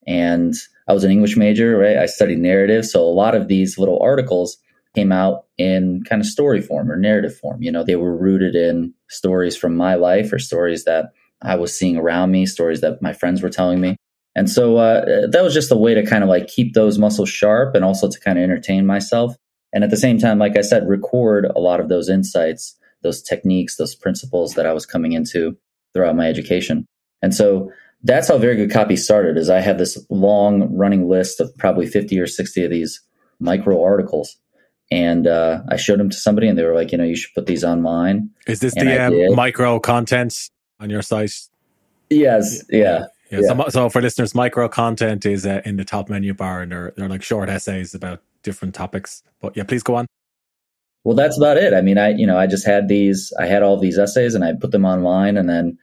And 0.05 0.53
I 0.87 0.93
was 0.93 1.03
an 1.03 1.11
English 1.11 1.37
major, 1.37 1.77
right? 1.77 1.97
I 1.97 2.07
studied 2.07 2.39
narrative. 2.39 2.85
So 2.85 3.01
a 3.01 3.07
lot 3.13 3.35
of 3.35 3.47
these 3.47 3.77
little 3.77 4.01
articles 4.01 4.57
came 4.95 5.11
out 5.11 5.45
in 5.57 6.03
kind 6.07 6.21
of 6.21 6.27
story 6.27 6.61
form 6.61 6.91
or 6.91 6.97
narrative 6.97 7.35
form. 7.35 7.61
You 7.61 7.71
know, 7.71 7.83
they 7.83 7.95
were 7.95 8.15
rooted 8.15 8.55
in 8.55 8.93
stories 9.09 9.55
from 9.55 9.75
my 9.75 9.95
life 9.95 10.31
or 10.31 10.39
stories 10.39 10.83
that 10.85 11.11
I 11.43 11.55
was 11.55 11.77
seeing 11.77 11.97
around 11.97 12.31
me, 12.31 12.45
stories 12.45 12.81
that 12.81 13.01
my 13.01 13.13
friends 13.13 13.41
were 13.41 13.49
telling 13.49 13.81
me. 13.81 13.97
And 14.35 14.49
so 14.49 14.77
uh, 14.77 15.27
that 15.27 15.43
was 15.43 15.53
just 15.53 15.71
a 15.71 15.77
way 15.77 15.93
to 15.93 16.05
kind 16.05 16.23
of 16.23 16.29
like 16.29 16.47
keep 16.47 16.73
those 16.73 16.97
muscles 16.97 17.29
sharp 17.29 17.75
and 17.75 17.85
also 17.85 18.09
to 18.09 18.19
kind 18.19 18.37
of 18.37 18.43
entertain 18.43 18.85
myself. 18.85 19.35
And 19.73 19.83
at 19.83 19.89
the 19.89 19.97
same 19.97 20.17
time, 20.17 20.39
like 20.39 20.57
I 20.57 20.61
said, 20.61 20.87
record 20.87 21.45
a 21.55 21.59
lot 21.59 21.79
of 21.79 21.89
those 21.89 22.09
insights, 22.09 22.75
those 23.01 23.21
techniques, 23.21 23.75
those 23.75 23.95
principles 23.95 24.53
that 24.55 24.65
I 24.65 24.73
was 24.73 24.85
coming 24.85 25.11
into 25.11 25.57
throughout 25.93 26.15
my 26.15 26.27
education. 26.27 26.85
And 27.21 27.33
so 27.33 27.71
that's 28.03 28.27
how 28.27 28.37
Very 28.37 28.55
Good 28.55 28.71
Copy 28.71 28.95
started 28.95 29.37
is 29.37 29.49
I 29.49 29.59
have 29.59 29.77
this 29.77 30.03
long 30.09 30.75
running 30.75 31.07
list 31.07 31.39
of 31.39 31.55
probably 31.57 31.87
50 31.87 32.19
or 32.19 32.27
60 32.27 32.65
of 32.65 32.71
these 32.71 33.01
micro 33.39 33.83
articles 33.83 34.37
and 34.91 35.25
uh, 35.25 35.61
I 35.69 35.77
showed 35.77 35.99
them 35.99 36.09
to 36.11 36.17
somebody, 36.17 36.47
and 36.47 36.57
they 36.57 36.63
were 36.63 36.75
like, 36.75 36.91
you 36.91 36.99
know, 36.99 37.03
you 37.03 37.15
should 37.15 37.33
put 37.33 37.47
these 37.47 37.63
online. 37.63 38.29
Is 38.45 38.59
this 38.59 38.75
and 38.77 38.87
the 38.87 39.27
um, 39.27 39.35
micro 39.35 39.79
content 39.79 40.49
on 40.83 40.89
your 40.89 41.01
site? 41.01 41.31
Yes. 42.09 42.63
Yeah. 42.69 43.05
yeah. 43.31 43.39
yeah. 43.39 43.47
So, 43.47 43.69
so, 43.69 43.89
for 43.89 44.01
listeners, 44.01 44.35
micro 44.35 44.67
content 44.67 45.25
is 45.25 45.45
uh, 45.45 45.61
in 45.65 45.77
the 45.77 45.85
top 45.85 46.09
menu 46.09 46.33
bar, 46.33 46.61
and 46.61 46.71
they're 46.71 46.93
they're 46.95 47.09
like 47.09 47.23
short 47.23 47.49
essays 47.49 47.95
about 47.95 48.21
different 48.43 48.75
topics. 48.75 49.23
But 49.41 49.57
yeah, 49.57 49.63
please 49.63 49.81
go 49.81 49.95
on. 49.95 50.05
Well, 51.05 51.15
that's 51.15 51.37
about 51.37 51.57
it. 51.57 51.73
I 51.73 51.81
mean, 51.81 51.97
I 51.97 52.09
you 52.09 52.27
know, 52.27 52.37
I 52.37 52.45
just 52.47 52.65
had 52.65 52.87
these, 52.87 53.33
I 53.39 53.45
had 53.45 53.63
all 53.63 53.79
these 53.79 53.97
essays, 53.97 54.35
and 54.35 54.43
I 54.43 54.53
put 54.53 54.71
them 54.71 54.85
online, 54.85 55.37
and 55.37 55.49
then 55.49 55.77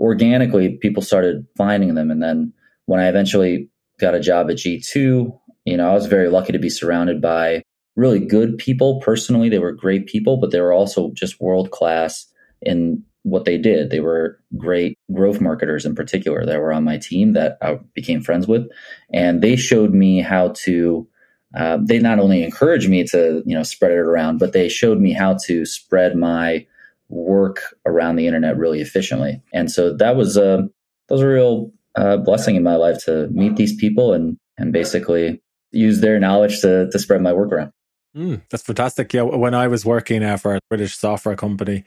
organically 0.00 0.76
people 0.76 1.02
started 1.02 1.46
finding 1.56 1.94
them, 1.94 2.10
and 2.10 2.22
then 2.22 2.52
when 2.84 3.00
I 3.00 3.08
eventually 3.08 3.68
got 3.98 4.14
a 4.14 4.20
job 4.20 4.50
at 4.50 4.58
G 4.58 4.80
two, 4.80 5.32
you 5.64 5.76
know, 5.76 5.88
I 5.88 5.94
was 5.94 6.06
very 6.06 6.28
lucky 6.28 6.52
to 6.52 6.58
be 6.58 6.70
surrounded 6.70 7.22
by 7.22 7.62
really 7.96 8.20
good 8.20 8.58
people 8.58 9.00
personally. 9.00 9.48
They 9.48 9.58
were 9.58 9.72
great 9.72 10.06
people, 10.06 10.36
but 10.36 10.50
they 10.50 10.60
were 10.60 10.72
also 10.72 11.10
just 11.12 11.40
world 11.40 11.70
class 11.70 12.26
in 12.62 13.02
what 13.26 13.44
they 13.44 13.58
did. 13.58 13.90
They 13.90 13.98
were 13.98 14.38
great 14.56 14.96
growth 15.12 15.40
marketers 15.40 15.84
in 15.84 15.96
particular 15.96 16.46
that 16.46 16.60
were 16.60 16.72
on 16.72 16.84
my 16.84 16.96
team 16.96 17.32
that 17.32 17.58
I 17.60 17.80
became 17.92 18.22
friends 18.22 18.46
with. 18.46 18.68
And 19.12 19.42
they 19.42 19.56
showed 19.56 19.92
me 19.92 20.20
how 20.20 20.54
to, 20.64 21.08
uh, 21.56 21.78
they 21.82 21.98
not 21.98 22.20
only 22.20 22.44
encouraged 22.44 22.88
me 22.88 23.02
to, 23.08 23.42
you 23.44 23.56
know, 23.56 23.64
spread 23.64 23.90
it 23.90 23.98
around, 23.98 24.38
but 24.38 24.52
they 24.52 24.68
showed 24.68 25.00
me 25.00 25.12
how 25.12 25.36
to 25.46 25.66
spread 25.66 26.14
my 26.14 26.66
work 27.08 27.74
around 27.84 28.14
the 28.14 28.28
internet 28.28 28.56
really 28.56 28.80
efficiently. 28.80 29.42
And 29.52 29.72
so 29.72 29.96
that 29.96 30.14
was 30.14 30.36
a, 30.36 30.68
that 31.08 31.14
was 31.14 31.22
a 31.22 31.28
real 31.28 31.72
uh, 31.96 32.18
blessing 32.18 32.54
in 32.54 32.62
my 32.62 32.76
life 32.76 33.04
to 33.06 33.26
meet 33.32 33.56
these 33.56 33.74
people 33.74 34.12
and, 34.12 34.36
and 34.56 34.72
basically 34.72 35.42
use 35.72 36.00
their 36.00 36.20
knowledge 36.20 36.60
to, 36.60 36.88
to 36.92 36.98
spread 37.00 37.22
my 37.22 37.32
work 37.32 37.50
around. 37.50 37.72
Mm, 38.16 38.42
that's 38.50 38.62
fantastic. 38.62 39.12
Yeah, 39.12 39.22
when 39.22 39.52
I 39.52 39.66
was 39.66 39.84
working 39.84 40.22
uh, 40.22 40.36
for 40.36 40.54
a 40.54 40.60
British 40.70 40.96
software 40.96 41.36
company, 41.36 41.84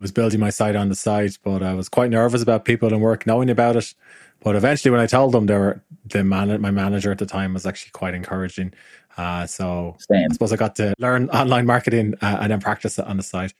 was 0.00 0.12
building 0.12 0.40
my 0.40 0.50
site 0.50 0.76
on 0.76 0.88
the 0.88 0.94
side, 0.94 1.32
but 1.42 1.62
I 1.62 1.74
was 1.74 1.88
quite 1.88 2.10
nervous 2.10 2.42
about 2.42 2.64
people 2.64 2.92
in 2.92 3.00
work 3.00 3.26
knowing 3.26 3.50
about 3.50 3.76
it. 3.76 3.94
But 4.40 4.56
eventually, 4.56 4.90
when 4.90 5.00
I 5.00 5.06
told 5.06 5.32
them, 5.32 5.46
they 5.46 5.56
were 5.56 5.82
the 6.06 6.22
man, 6.22 6.60
my 6.60 6.70
manager 6.70 7.10
at 7.10 7.18
the 7.18 7.26
time 7.26 7.54
was 7.54 7.66
actually 7.66 7.92
quite 7.92 8.14
encouraging. 8.14 8.74
Uh, 9.16 9.46
so 9.46 9.96
same. 10.10 10.26
I 10.30 10.32
suppose 10.32 10.52
I 10.52 10.56
got 10.56 10.76
to 10.76 10.94
learn 10.98 11.30
online 11.30 11.66
marketing 11.66 12.14
uh, 12.20 12.38
and 12.40 12.52
then 12.52 12.60
practice 12.60 12.98
it 12.98 13.06
on 13.06 13.16
the 13.16 13.22
side. 13.22 13.52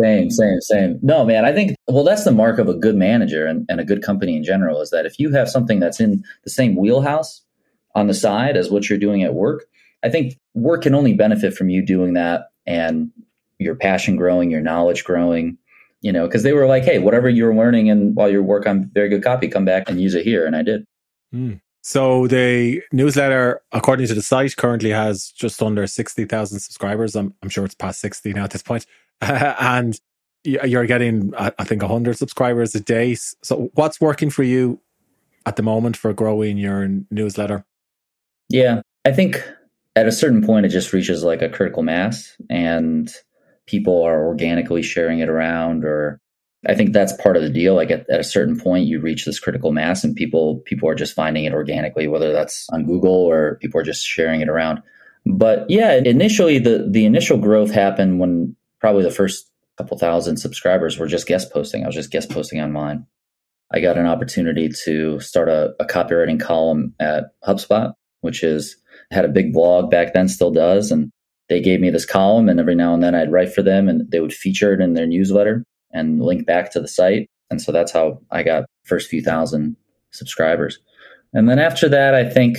Same, 0.00 0.28
same, 0.30 0.60
same. 0.60 0.98
No, 1.02 1.24
man, 1.24 1.44
I 1.44 1.52
think, 1.52 1.76
well, 1.86 2.02
that's 2.02 2.24
the 2.24 2.32
mark 2.32 2.58
of 2.58 2.68
a 2.68 2.74
good 2.74 2.96
manager 2.96 3.46
and, 3.46 3.64
and 3.68 3.78
a 3.78 3.84
good 3.84 4.02
company 4.02 4.36
in 4.36 4.42
general 4.42 4.80
is 4.80 4.90
that 4.90 5.06
if 5.06 5.20
you 5.20 5.30
have 5.30 5.48
something 5.48 5.78
that's 5.78 6.00
in 6.00 6.24
the 6.42 6.50
same 6.50 6.74
wheelhouse 6.74 7.42
on 7.94 8.08
the 8.08 8.14
side 8.14 8.56
as 8.56 8.70
what 8.70 8.88
you're 8.88 8.98
doing 8.98 9.22
at 9.22 9.34
work, 9.34 9.66
I 10.02 10.08
think 10.08 10.36
work 10.54 10.82
can 10.82 10.96
only 10.96 11.14
benefit 11.14 11.54
from 11.54 11.68
you 11.68 11.84
doing 11.86 12.14
that 12.14 12.48
and 12.66 13.12
your 13.58 13.76
passion 13.76 14.16
growing, 14.16 14.50
your 14.50 14.60
knowledge 14.60 15.04
growing, 15.04 15.58
you 16.04 16.12
know, 16.12 16.26
because 16.26 16.42
they 16.42 16.52
were 16.52 16.66
like, 16.66 16.84
hey, 16.84 16.98
whatever 16.98 17.30
you're 17.30 17.54
learning 17.54 17.88
and 17.88 18.14
while 18.14 18.30
you 18.30 18.42
work 18.42 18.66
on 18.66 18.90
very 18.92 19.08
good 19.08 19.24
copy, 19.24 19.48
come 19.48 19.64
back 19.64 19.88
and 19.88 19.98
use 19.98 20.14
it 20.14 20.22
here. 20.22 20.44
And 20.44 20.54
I 20.54 20.62
did. 20.62 20.84
Mm. 21.34 21.62
So 21.80 22.26
the 22.26 22.82
newsletter, 22.92 23.62
according 23.72 24.06
to 24.08 24.14
the 24.14 24.20
site, 24.20 24.54
currently 24.56 24.90
has 24.90 25.30
just 25.30 25.62
under 25.62 25.86
60,000 25.86 26.60
subscribers. 26.60 27.16
I'm, 27.16 27.32
I'm 27.42 27.48
sure 27.48 27.64
it's 27.64 27.74
past 27.74 28.00
60 28.00 28.34
now 28.34 28.44
at 28.44 28.50
this 28.50 28.62
point. 28.62 28.84
and 29.22 29.98
you're 30.44 30.84
getting, 30.84 31.32
I 31.38 31.64
think, 31.64 31.80
100 31.80 32.18
subscribers 32.18 32.74
a 32.74 32.80
day. 32.80 33.14
So 33.14 33.70
what's 33.72 33.98
working 33.98 34.28
for 34.28 34.42
you 34.42 34.80
at 35.46 35.56
the 35.56 35.62
moment 35.62 35.96
for 35.96 36.12
growing 36.12 36.58
your 36.58 36.86
newsletter? 37.10 37.64
Yeah, 38.50 38.82
I 39.06 39.12
think 39.12 39.42
at 39.96 40.06
a 40.06 40.12
certain 40.12 40.44
point, 40.44 40.66
it 40.66 40.68
just 40.68 40.92
reaches 40.92 41.24
like 41.24 41.40
a 41.40 41.48
critical 41.48 41.82
mass. 41.82 42.36
And 42.50 43.10
people 43.66 44.02
are 44.02 44.26
organically 44.26 44.82
sharing 44.82 45.20
it 45.20 45.28
around 45.28 45.84
or 45.84 46.20
I 46.66 46.74
think 46.74 46.92
that's 46.92 47.12
part 47.12 47.36
of 47.36 47.42
the 47.42 47.50
deal. 47.50 47.74
Like 47.74 47.90
at, 47.90 48.08
at, 48.08 48.20
a 48.20 48.24
certain 48.24 48.58
point, 48.58 48.86
you 48.86 49.00
reach 49.00 49.24
this 49.24 49.38
critical 49.38 49.72
mass, 49.72 50.02
and 50.02 50.16
people 50.16 50.60
people 50.64 50.88
are 50.88 50.94
just 50.94 51.14
finding 51.14 51.44
it 51.44 51.52
organically, 51.52 52.08
whether 52.08 52.32
that's 52.32 52.68
on 52.70 52.86
Google 52.86 53.12
or 53.12 53.58
people 53.60 53.80
are 53.80 53.84
just 53.84 54.06
sharing 54.06 54.40
it 54.40 54.48
around. 54.48 54.82
But 55.26 55.68
yeah, 55.68 55.94
initially 55.94 56.58
the 56.58 56.86
the 56.90 57.04
initial 57.04 57.38
growth 57.38 57.70
happened 57.70 58.18
when 58.18 58.56
probably 58.80 59.02
the 59.02 59.10
first 59.10 59.50
couple 59.76 59.98
thousand 59.98 60.36
subscribers 60.36 60.98
were 60.98 61.06
just 61.06 61.26
guest 61.26 61.52
posting. 61.52 61.82
I 61.82 61.86
was 61.86 61.94
just 61.94 62.10
guest 62.10 62.30
posting 62.30 62.60
on 62.60 62.72
mine. 62.72 63.06
I 63.72 63.80
got 63.80 63.98
an 63.98 64.06
opportunity 64.06 64.70
to 64.84 65.20
start 65.20 65.48
a, 65.48 65.74
a 65.80 65.84
copywriting 65.84 66.40
column 66.40 66.94
at 67.00 67.24
HubSpot, 67.46 67.92
which 68.20 68.42
is 68.44 68.76
had 69.10 69.24
a 69.24 69.28
big 69.28 69.52
blog 69.52 69.90
back 69.90 70.14
then, 70.14 70.28
still 70.28 70.50
does, 70.50 70.90
and 70.90 71.10
they 71.48 71.60
gave 71.60 71.80
me 71.80 71.90
this 71.90 72.06
column, 72.06 72.48
and 72.48 72.58
every 72.58 72.74
now 72.74 72.94
and 72.94 73.02
then 73.02 73.14
I'd 73.14 73.32
write 73.32 73.52
for 73.52 73.62
them, 73.62 73.88
and 73.88 74.10
they 74.10 74.20
would 74.20 74.32
feature 74.32 74.72
it 74.72 74.80
in 74.80 74.94
their 74.94 75.06
newsletter 75.06 75.64
and 75.92 76.22
link 76.22 76.46
back 76.46 76.72
to 76.72 76.80
the 76.80 76.88
site. 76.88 77.28
And 77.50 77.60
so 77.60 77.72
that's 77.72 77.92
how 77.92 78.20
I 78.30 78.42
got 78.42 78.64
first 78.84 79.08
few 79.08 79.22
thousand 79.22 79.76
subscribers. 80.10 80.78
And 81.32 81.48
then 81.48 81.58
after 81.58 81.88
that, 81.88 82.14
I 82.14 82.28
think 82.28 82.58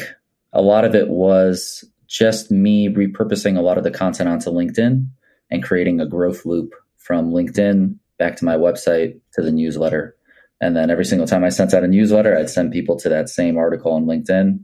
a 0.53 0.61
lot 0.61 0.85
of 0.85 0.95
it 0.95 1.09
was 1.09 1.83
just 2.07 2.51
me 2.51 2.87
repurposing 2.87 3.57
a 3.57 3.61
lot 3.61 3.77
of 3.77 3.83
the 3.83 3.91
content 3.91 4.29
onto 4.29 4.49
LinkedIn 4.51 5.07
and 5.49 5.63
creating 5.63 5.99
a 5.99 6.05
growth 6.05 6.45
loop 6.45 6.73
from 6.97 7.31
LinkedIn 7.31 7.95
back 8.17 8.35
to 8.37 8.45
my 8.45 8.55
website 8.55 9.19
to 9.33 9.41
the 9.41 9.51
newsletter. 9.51 10.15
And 10.61 10.75
then 10.75 10.89
every 10.89 11.05
single 11.05 11.27
time 11.27 11.43
I 11.43 11.49
sent 11.49 11.73
out 11.73 11.83
a 11.83 11.87
newsletter, 11.87 12.37
I'd 12.37 12.49
send 12.49 12.71
people 12.71 12.97
to 12.97 13.09
that 13.09 13.29
same 13.29 13.57
article 13.57 13.91
on 13.91 14.05
LinkedIn. 14.05 14.63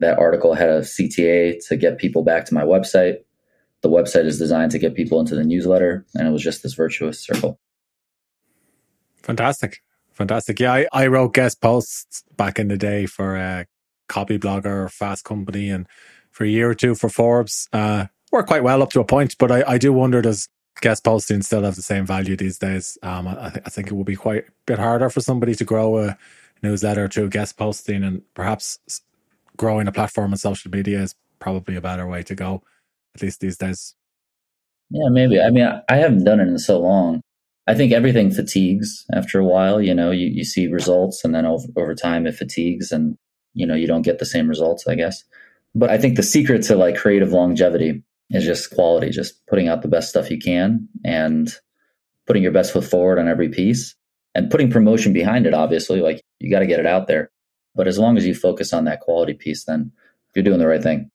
That 0.00 0.18
article 0.18 0.54
had 0.54 0.68
a 0.68 0.80
CTA 0.80 1.64
to 1.68 1.76
get 1.76 1.98
people 1.98 2.24
back 2.24 2.44
to 2.46 2.54
my 2.54 2.62
website. 2.62 3.18
The 3.84 3.90
website 3.90 4.24
is 4.24 4.38
designed 4.38 4.70
to 4.70 4.78
get 4.78 4.94
people 4.94 5.20
into 5.20 5.34
the 5.34 5.44
newsletter. 5.44 6.06
And 6.14 6.26
it 6.26 6.30
was 6.30 6.42
just 6.42 6.62
this 6.62 6.72
virtuous 6.72 7.20
circle. 7.20 7.60
Fantastic. 9.16 9.82
Fantastic. 10.12 10.58
Yeah, 10.58 10.72
I, 10.72 10.86
I 10.90 11.06
wrote 11.08 11.34
guest 11.34 11.60
posts 11.60 12.24
back 12.34 12.58
in 12.58 12.68
the 12.68 12.78
day 12.78 13.04
for 13.04 13.36
a 13.36 13.66
Copyblogger, 14.08 14.90
Fast 14.90 15.24
Company, 15.24 15.68
and 15.68 15.86
for 16.30 16.44
a 16.44 16.48
year 16.48 16.70
or 16.70 16.74
two 16.74 16.94
for 16.94 17.10
Forbes. 17.10 17.68
Uh, 17.74 18.06
worked 18.32 18.48
quite 18.48 18.62
well 18.62 18.82
up 18.82 18.88
to 18.92 19.00
a 19.00 19.04
point, 19.04 19.36
but 19.38 19.52
I, 19.52 19.62
I 19.72 19.76
do 19.76 19.92
wonder 19.92 20.22
does 20.22 20.48
guest 20.80 21.04
posting 21.04 21.42
still 21.42 21.64
have 21.64 21.76
the 21.76 21.82
same 21.82 22.06
value 22.06 22.36
these 22.36 22.56
days? 22.56 22.96
Um, 23.02 23.28
I, 23.28 23.48
I 23.66 23.68
think 23.68 23.88
it 23.88 23.92
will 23.92 24.04
be 24.04 24.16
quite 24.16 24.44
a 24.48 24.52
bit 24.64 24.78
harder 24.78 25.10
for 25.10 25.20
somebody 25.20 25.54
to 25.56 25.64
grow 25.64 25.98
a 25.98 26.16
newsletter 26.62 27.06
through 27.06 27.28
guest 27.28 27.58
posting, 27.58 28.02
and 28.02 28.22
perhaps 28.32 28.78
growing 29.58 29.88
a 29.88 29.92
platform 29.92 30.32
on 30.32 30.38
social 30.38 30.70
media 30.70 31.02
is 31.02 31.14
probably 31.38 31.76
a 31.76 31.82
better 31.82 32.06
way 32.06 32.22
to 32.22 32.34
go, 32.34 32.62
at 33.14 33.22
least 33.22 33.40
these 33.40 33.56
days. 33.56 33.94
Yeah, 34.90 35.08
maybe. 35.10 35.40
I 35.40 35.50
mean, 35.50 35.68
I 35.88 35.96
haven't 35.96 36.24
done 36.24 36.40
it 36.40 36.48
in 36.48 36.58
so 36.58 36.80
long. 36.80 37.20
I 37.66 37.74
think 37.74 37.92
everything 37.92 38.30
fatigues 38.30 39.04
after 39.12 39.38
a 39.38 39.44
while. 39.44 39.80
You 39.80 39.94
know, 39.94 40.10
you, 40.10 40.26
you 40.26 40.44
see 40.44 40.66
results 40.66 41.24
and 41.24 41.34
then 41.34 41.46
over, 41.46 41.66
over 41.76 41.94
time 41.94 42.26
it 42.26 42.34
fatigues 42.34 42.92
and, 42.92 43.16
you 43.54 43.66
know, 43.66 43.74
you 43.74 43.86
don't 43.86 44.02
get 44.02 44.18
the 44.18 44.26
same 44.26 44.48
results, 44.48 44.86
I 44.86 44.94
guess. 44.94 45.24
But 45.74 45.90
I 45.90 45.98
think 45.98 46.16
the 46.16 46.22
secret 46.22 46.62
to 46.64 46.76
like 46.76 46.96
creative 46.96 47.32
longevity 47.32 48.02
is 48.30 48.44
just 48.44 48.74
quality, 48.74 49.10
just 49.10 49.46
putting 49.46 49.68
out 49.68 49.82
the 49.82 49.88
best 49.88 50.10
stuff 50.10 50.30
you 50.30 50.38
can 50.38 50.88
and 51.04 51.52
putting 52.26 52.42
your 52.42 52.52
best 52.52 52.72
foot 52.72 52.84
forward 52.84 53.18
on 53.18 53.28
every 53.28 53.48
piece 53.48 53.94
and 54.34 54.50
putting 54.50 54.70
promotion 54.70 55.12
behind 55.12 55.46
it, 55.46 55.54
obviously. 55.54 56.00
Like 56.00 56.22
you 56.40 56.50
got 56.50 56.60
to 56.60 56.66
get 56.66 56.80
it 56.80 56.86
out 56.86 57.06
there. 57.06 57.30
But 57.74 57.88
as 57.88 57.98
long 57.98 58.16
as 58.16 58.26
you 58.26 58.34
focus 58.34 58.72
on 58.72 58.84
that 58.84 59.00
quality 59.00 59.34
piece, 59.34 59.64
then 59.64 59.90
you're 60.34 60.44
doing 60.44 60.58
the 60.58 60.66
right 60.66 60.82
thing. 60.82 61.10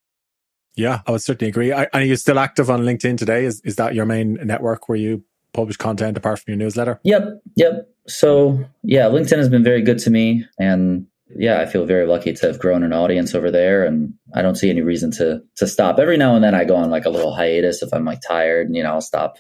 Yeah, 0.76 1.02
I 1.06 1.12
would 1.12 1.22
certainly 1.22 1.50
agree. 1.50 1.72
Are 1.72 2.02
you 2.02 2.16
still 2.16 2.40
active 2.40 2.70
on 2.70 2.82
LinkedIn 2.82 3.18
today? 3.18 3.46
Is 3.46 3.62
is 3.66 3.76
that 3.76 3.96
your 3.96 4.06
main 4.06 4.36
network 4.44 4.88
where 4.88 4.98
you 4.98 5.24
publish 5.54 5.78
content 5.78 6.18
apart 6.18 6.40
from 6.40 6.54
your 6.54 6.58
newsletter? 6.58 7.00
Yep. 7.04 7.42
Yep. 7.56 7.90
So 8.08 8.64
yeah, 8.84 9.06
LinkedIn 9.06 9.38
has 9.38 9.50
been 9.50 9.64
very 9.64 9.82
good 9.82 10.00
to 10.00 10.10
me. 10.10 10.46
And 10.60 11.08
yeah, 11.36 11.62
I 11.62 11.66
feel 11.66 11.86
very 11.86 12.08
lucky 12.08 12.34
to 12.34 12.48
have 12.48 12.60
grown 12.60 12.84
an 12.84 12.94
audience 12.94 13.36
over 13.36 13.52
there. 13.52 13.84
And 13.84 14.14
I 14.34 14.42
don't 14.42 14.56
see 14.56 14.70
any 14.70 14.82
reason 14.82 15.12
to 15.12 15.42
to 15.58 15.68
stop. 15.68 16.00
Every 16.00 16.18
now 16.18 16.36
and 16.36 16.44
then 16.44 16.56
I 16.56 16.64
go 16.64 16.76
on 16.76 16.90
like 16.90 17.06
a 17.06 17.10
little 17.10 17.36
hiatus 17.36 17.82
if 17.82 17.94
I'm 17.94 18.06
like 18.06 18.22
tired 18.26 18.68
and 18.68 18.76
you 18.76 18.84
know, 18.84 18.94
I'll 18.94 19.02
stop 19.02 19.38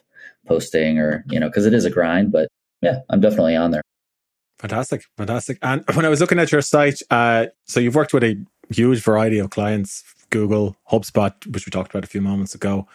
posting 0.48 1.00
or, 1.00 1.24
you 1.30 1.40
know, 1.40 1.48
because 1.48 1.66
it 1.66 1.74
is 1.74 1.86
a 1.86 1.90
grind. 1.90 2.32
But 2.32 2.50
yeah, 2.82 3.00
I'm 3.10 3.22
definitely 3.22 3.56
on 3.56 3.72
there. 3.72 3.82
Fantastic. 4.60 5.04
Fantastic. 5.18 5.58
And 5.62 5.84
when 5.94 6.06
I 6.06 6.10
was 6.10 6.20
looking 6.20 6.40
at 6.40 6.52
your 6.52 6.62
site, 6.62 7.02
uh, 7.10 7.48
so 7.66 7.80
you've 7.80 7.96
worked 7.96 8.14
with 8.14 8.24
a 8.24 8.36
huge 8.70 9.02
variety 9.02 9.40
of 9.40 9.50
clients, 9.52 10.04
Google, 10.30 10.76
HubSpot, 10.92 11.34
which 11.48 11.66
we 11.66 11.72
talked 11.72 11.92
about 11.92 12.04
a 12.04 12.08
few 12.08 12.22
moments 12.22 12.56
ago 12.56 12.88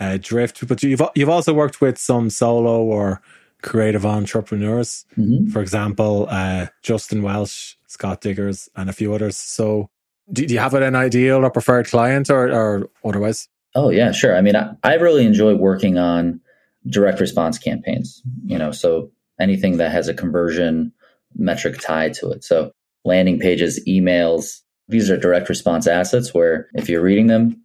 uh, 0.00 0.18
Drift, 0.20 0.66
but 0.66 0.82
you've 0.82 1.02
you've 1.14 1.28
also 1.28 1.52
worked 1.52 1.80
with 1.80 1.98
some 1.98 2.30
solo 2.30 2.82
or 2.82 3.20
creative 3.62 4.04
entrepreneurs. 4.04 5.04
Mm-hmm. 5.16 5.50
For 5.50 5.60
example, 5.60 6.26
uh, 6.28 6.66
Justin 6.82 7.22
Welsh, 7.22 7.74
Scott 7.86 8.20
Diggers, 8.20 8.68
and 8.74 8.90
a 8.90 8.92
few 8.92 9.14
others. 9.14 9.36
So, 9.36 9.90
do, 10.32 10.46
do 10.46 10.54
you 10.54 10.60
have 10.60 10.74
an 10.74 10.96
ideal 10.96 11.44
or 11.44 11.50
preferred 11.50 11.86
client, 11.86 12.30
or, 12.30 12.50
or 12.50 12.90
otherwise? 13.04 13.48
Oh 13.74 13.90
yeah, 13.90 14.12
sure. 14.12 14.36
I 14.36 14.40
mean, 14.40 14.56
I, 14.56 14.72
I 14.82 14.94
really 14.94 15.24
enjoy 15.24 15.54
working 15.54 15.98
on 15.98 16.40
direct 16.88 17.20
response 17.20 17.58
campaigns. 17.58 18.22
You 18.44 18.58
know, 18.58 18.72
so 18.72 19.10
anything 19.40 19.76
that 19.76 19.92
has 19.92 20.08
a 20.08 20.14
conversion 20.14 20.92
metric 21.36 21.78
tied 21.80 22.14
to 22.14 22.30
it. 22.30 22.44
So 22.44 22.72
landing 23.04 23.38
pages, 23.38 23.82
emails, 23.86 24.60
these 24.88 25.10
are 25.10 25.16
direct 25.16 25.48
response 25.48 25.86
assets 25.86 26.34
where 26.34 26.68
if 26.74 26.88
you're 26.88 27.02
reading 27.02 27.28
them, 27.28 27.60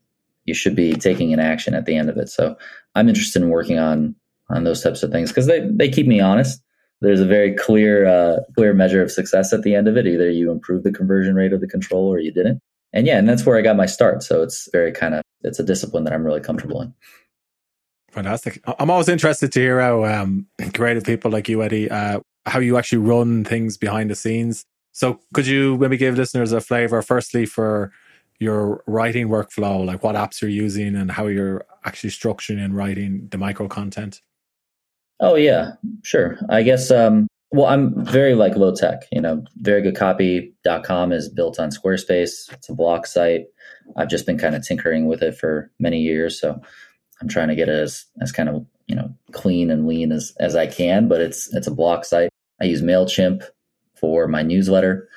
you 0.45 0.53
should 0.53 0.75
be 0.75 0.93
taking 0.93 1.33
an 1.33 1.39
action 1.39 1.74
at 1.74 1.86
the 1.86 1.95
end 1.95 2.09
of 2.09 2.17
it. 2.17 2.29
So 2.29 2.55
I'm 2.95 3.09
interested 3.09 3.41
in 3.41 3.50
working 3.50 3.79
on 3.79 4.15
on 4.50 4.63
those 4.63 4.81
types 4.81 5.03
of 5.03 5.12
things 5.12 5.29
because 5.29 5.47
they 5.47 5.67
they 5.71 5.89
keep 5.89 6.07
me 6.07 6.19
honest. 6.19 6.62
There's 7.01 7.19
a 7.19 7.25
very 7.25 7.53
clear 7.53 8.05
uh, 8.05 8.39
clear 8.55 8.74
measure 8.74 9.03
of 9.03 9.12
success 9.12 9.53
at 9.53 9.63
the 9.63 9.75
end 9.75 9.88
of 9.88 9.97
it. 9.97 10.07
Either 10.07 10.29
you 10.29 10.51
improve 10.51 10.83
the 10.83 10.91
conversion 10.91 11.36
rate 11.36 11.53
of 11.53 11.62
the 11.62 11.67
control 11.67 12.07
or 12.07 12.19
you 12.19 12.31
didn't. 12.31 12.59
And 12.93 13.05
yeah, 13.05 13.17
and 13.17 13.27
that's 13.27 13.45
where 13.45 13.57
I 13.57 13.62
got 13.62 13.75
my 13.75 13.86
start. 13.86 14.24
So 14.24 14.41
it's 14.41 14.69
very 14.71 14.91
kind 14.91 15.13
of 15.13 15.21
it's 15.43 15.59
a 15.59 15.63
discipline 15.63 16.05
that 16.05 16.13
I'm 16.13 16.24
really 16.24 16.41
comfortable 16.41 16.81
in. 16.81 16.93
Fantastic. 18.12 18.63
I'm 18.79 18.89
always 18.89 19.09
interested 19.09 19.51
to 19.51 19.59
hear 19.59 19.79
how 19.79 20.05
um, 20.05 20.47
creative 20.74 21.03
people 21.03 21.29
like 21.29 21.50
you, 21.50 21.62
Eddie, 21.62 21.91
uh, 21.91 22.21
how 22.45 22.59
you 22.59 22.77
actually 22.77 23.00
run 23.00 23.43
things 23.43 23.77
behind 23.77 24.09
the 24.09 24.15
scenes. 24.15 24.65
So 24.98 25.20
could 25.32 25.46
you 25.46 25.77
maybe 25.77 25.96
give 25.96 26.18
listeners 26.18 26.51
a 26.54 26.60
flavor, 26.60 27.04
firstly, 27.04 27.46
for 27.46 27.92
your 28.39 28.84
writing 28.88 29.27
workflow, 29.27 29.86
like 29.86 30.04
what 30.04 30.16
apps 30.16 30.42
you're 30.42 30.50
using 30.50 30.96
and 30.96 31.12
how 31.12 31.27
you're 31.27 31.68
actually 31.86 32.10
structuring 32.10 32.58
and 32.58 32.75
writing 32.75 33.27
the 33.30 33.38
micro 33.38 33.68
content? 33.68 34.24
Oh 35.20 35.36
yeah, 35.36 35.74
sure. 36.04 36.39
I 36.50 36.63
guess 36.63 36.89
um 36.89 37.27
well 37.51 37.68
I'm 37.68 38.04
very 38.06 38.34
like 38.34 38.56
low 38.56 38.74
tech, 38.74 39.04
you 39.12 39.22
know, 39.22 39.44
verygoodcopy.com 39.62 41.12
is 41.12 41.30
built 41.30 41.60
on 41.60 41.70
Squarespace. 41.70 42.51
It's 42.51 42.70
a 42.70 42.74
block 42.74 43.06
site. 43.06 43.46
I've 43.98 44.10
just 44.10 44.25
been 44.25 44.39
kind 44.39 44.56
of 44.56 44.66
tinkering 44.66 45.06
with 45.06 45.22
it 45.22 45.38
for 45.38 45.72
many 45.77 46.01
years, 46.01 46.42
so 46.42 46.60
I'm 47.22 47.27
trying 47.27 47.50
to 47.50 47.56
get 47.56 47.70
it 47.70 47.75
as 47.75 48.06
as 48.20 48.32
kind 48.32 48.50
of, 48.50 48.66
you 48.88 48.96
know, 48.96 49.13
clean 49.32 49.70
and 49.70 49.88
lean 49.88 50.12
as 50.12 50.34
as 50.39 50.56
I 50.56 50.66
can, 50.66 51.08
but 51.08 51.22
it's 51.22 51.54
it's 51.54 51.68
a 51.68 51.72
block 51.72 52.04
site. 52.04 52.32
I 52.60 52.66
use 52.66 52.82
Mailchimp 52.82 53.44
for 54.00 54.27
my 54.27 54.42
newsletter. 54.42 55.08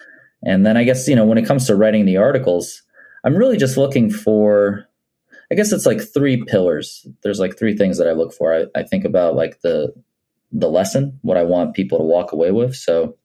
And 0.45 0.65
then 0.65 0.77
I 0.77 0.85
guess, 0.85 1.07
you 1.07 1.15
know, 1.15 1.25
when 1.25 1.39
it 1.39 1.47
comes 1.47 1.67
to 1.67 1.77
writing 1.77 2.07
the 2.07 2.17
articles, 2.17 2.83
I'm 3.25 3.37
really 3.37 3.57
just 3.57 3.77
looking 3.77 4.11
for 4.11 4.87
I 5.53 5.57
guess 5.57 5.73
it's 5.73 5.87
like 5.87 6.01
three 6.01 6.45
pillars. 6.45 7.07
There's 7.23 7.41
like 7.41 7.59
three 7.59 7.77
things 7.77 7.99
that 7.99 8.07
I 8.07 8.13
look 8.13 8.33
for. 8.33 8.55
I, 8.55 8.67
I 8.79 8.85
think 8.85 9.05
about 9.05 9.35
like 9.35 9.61
the 9.63 9.93
the 10.53 10.69
lesson, 10.69 11.19
what 11.23 11.37
I 11.37 11.43
want 11.43 11.75
people 11.75 11.99
to 11.99 12.05
walk 12.05 12.33
away 12.33 12.51
with. 12.51 12.75
So, 12.75 13.17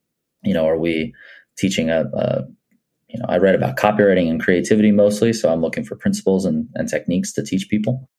you 0.43 0.53
know, 0.53 0.67
are 0.67 0.77
we 0.77 1.13
teaching 1.57 1.89
a, 1.89 2.05
a 2.13 2.45
you 3.09 3.19
know, 3.19 3.25
I 3.29 3.37
read 3.37 3.55
about 3.55 3.77
copywriting 3.77 4.29
and 4.29 4.41
creativity 4.41 4.91
mostly, 4.91 5.33
so 5.33 5.51
I'm 5.51 5.61
looking 5.61 5.83
for 5.83 5.95
principles 5.95 6.45
and, 6.45 6.67
and 6.75 6.89
techniques 6.89 7.31
to 7.33 7.43
teach 7.43 7.69
people. 7.69 8.09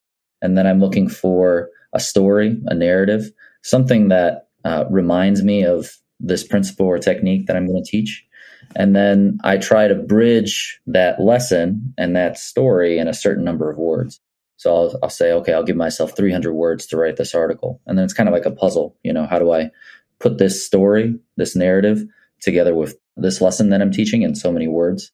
And 0.43 0.57
then 0.57 0.66
I'm 0.66 0.81
looking 0.81 1.09
for 1.09 1.69
a 1.93 2.00
story, 2.00 2.61
a 2.66 2.75
narrative, 2.75 3.31
something 3.62 4.09
that 4.09 4.49
uh, 4.64 4.85
reminds 4.90 5.43
me 5.43 5.64
of 5.64 5.99
this 6.20 6.44
principle 6.44 6.87
or 6.87 6.99
technique 6.99 7.46
that 7.46 7.56
I'm 7.56 7.66
going 7.66 7.82
to 7.82 7.90
teach. 7.90 8.25
And 8.75 8.96
then 8.96 9.38
I 9.44 9.58
try 9.58 9.88
to 9.88 9.94
bridge 9.94 10.80
that 10.87 11.20
lesson 11.20 11.94
and 11.96 12.16
that 12.16 12.38
story 12.38 12.99
in 12.99 13.08
a 13.08 13.14
certain 13.14 13.44
number 13.44 13.70
of 13.70 13.78
words. 13.78 14.20
So 14.56 14.75
I'll, 14.75 14.99
I'll 15.04 15.11
say, 15.11 15.32
okay, 15.32 15.52
I'll 15.52 15.62
give 15.62 15.76
myself 15.76 16.16
300 16.16 16.52
words 16.52 16.87
to 16.87 16.96
write 16.96 17.16
this 17.16 17.35
article. 17.35 17.80
And 17.87 17.96
then 17.96 18.04
it's 18.04 18.14
kind 18.14 18.28
of 18.28 18.32
like 18.32 18.46
a 18.46 18.50
puzzle. 18.50 18.96
You 19.04 19.12
know, 19.12 19.26
how 19.26 19.38
do 19.38 19.52
I 19.52 19.70
put 20.18 20.38
this 20.38 20.64
story, 20.64 21.14
this 21.37 21.54
narrative 21.54 22.04
together 22.40 22.75
with 22.75 22.99
this 23.16 23.40
lesson 23.40 23.70
that 23.70 23.82
I'm 23.82 23.92
teaching 23.92 24.23
in 24.23 24.35
so 24.35 24.50
many 24.50 24.66
words? 24.66 25.12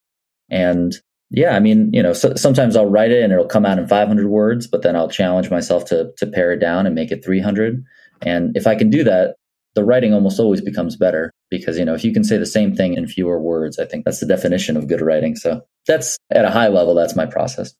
And 0.48 0.94
yeah, 1.30 1.56
I 1.56 1.60
mean, 1.60 1.92
you 1.92 2.02
know, 2.02 2.12
so, 2.12 2.34
sometimes 2.34 2.76
I'll 2.76 2.90
write 2.90 3.10
it 3.10 3.22
and 3.22 3.32
it'll 3.32 3.46
come 3.46 3.66
out 3.66 3.78
in 3.78 3.88
500 3.88 4.26
words, 4.28 4.66
but 4.66 4.82
then 4.82 4.94
I'll 4.94 5.08
challenge 5.08 5.50
myself 5.50 5.86
to 5.86 6.12
to 6.18 6.26
pare 6.26 6.52
it 6.52 6.58
down 6.58 6.86
and 6.86 6.94
make 6.94 7.10
it 7.10 7.24
300. 7.24 7.82
And 8.20 8.56
if 8.56 8.66
I 8.66 8.74
can 8.74 8.90
do 8.90 9.02
that, 9.04 9.36
the 9.74 9.84
writing 9.84 10.12
almost 10.12 10.38
always 10.38 10.60
becomes 10.60 10.96
better 10.96 11.30
because 11.50 11.78
you 11.78 11.84
know 11.84 11.94
if 11.94 12.04
you 12.04 12.12
can 12.12 12.24
say 12.24 12.36
the 12.36 12.46
same 12.46 12.74
thing 12.74 12.94
in 12.94 13.06
fewer 13.06 13.40
words 13.40 13.78
i 13.78 13.84
think 13.84 14.04
that's 14.04 14.20
the 14.20 14.26
definition 14.26 14.76
of 14.76 14.88
good 14.88 15.00
writing 15.00 15.36
so 15.36 15.60
that's 15.86 16.16
at 16.30 16.44
a 16.44 16.50
high 16.50 16.68
level 16.68 16.94
that's 16.94 17.16
my 17.16 17.26
process 17.26 17.74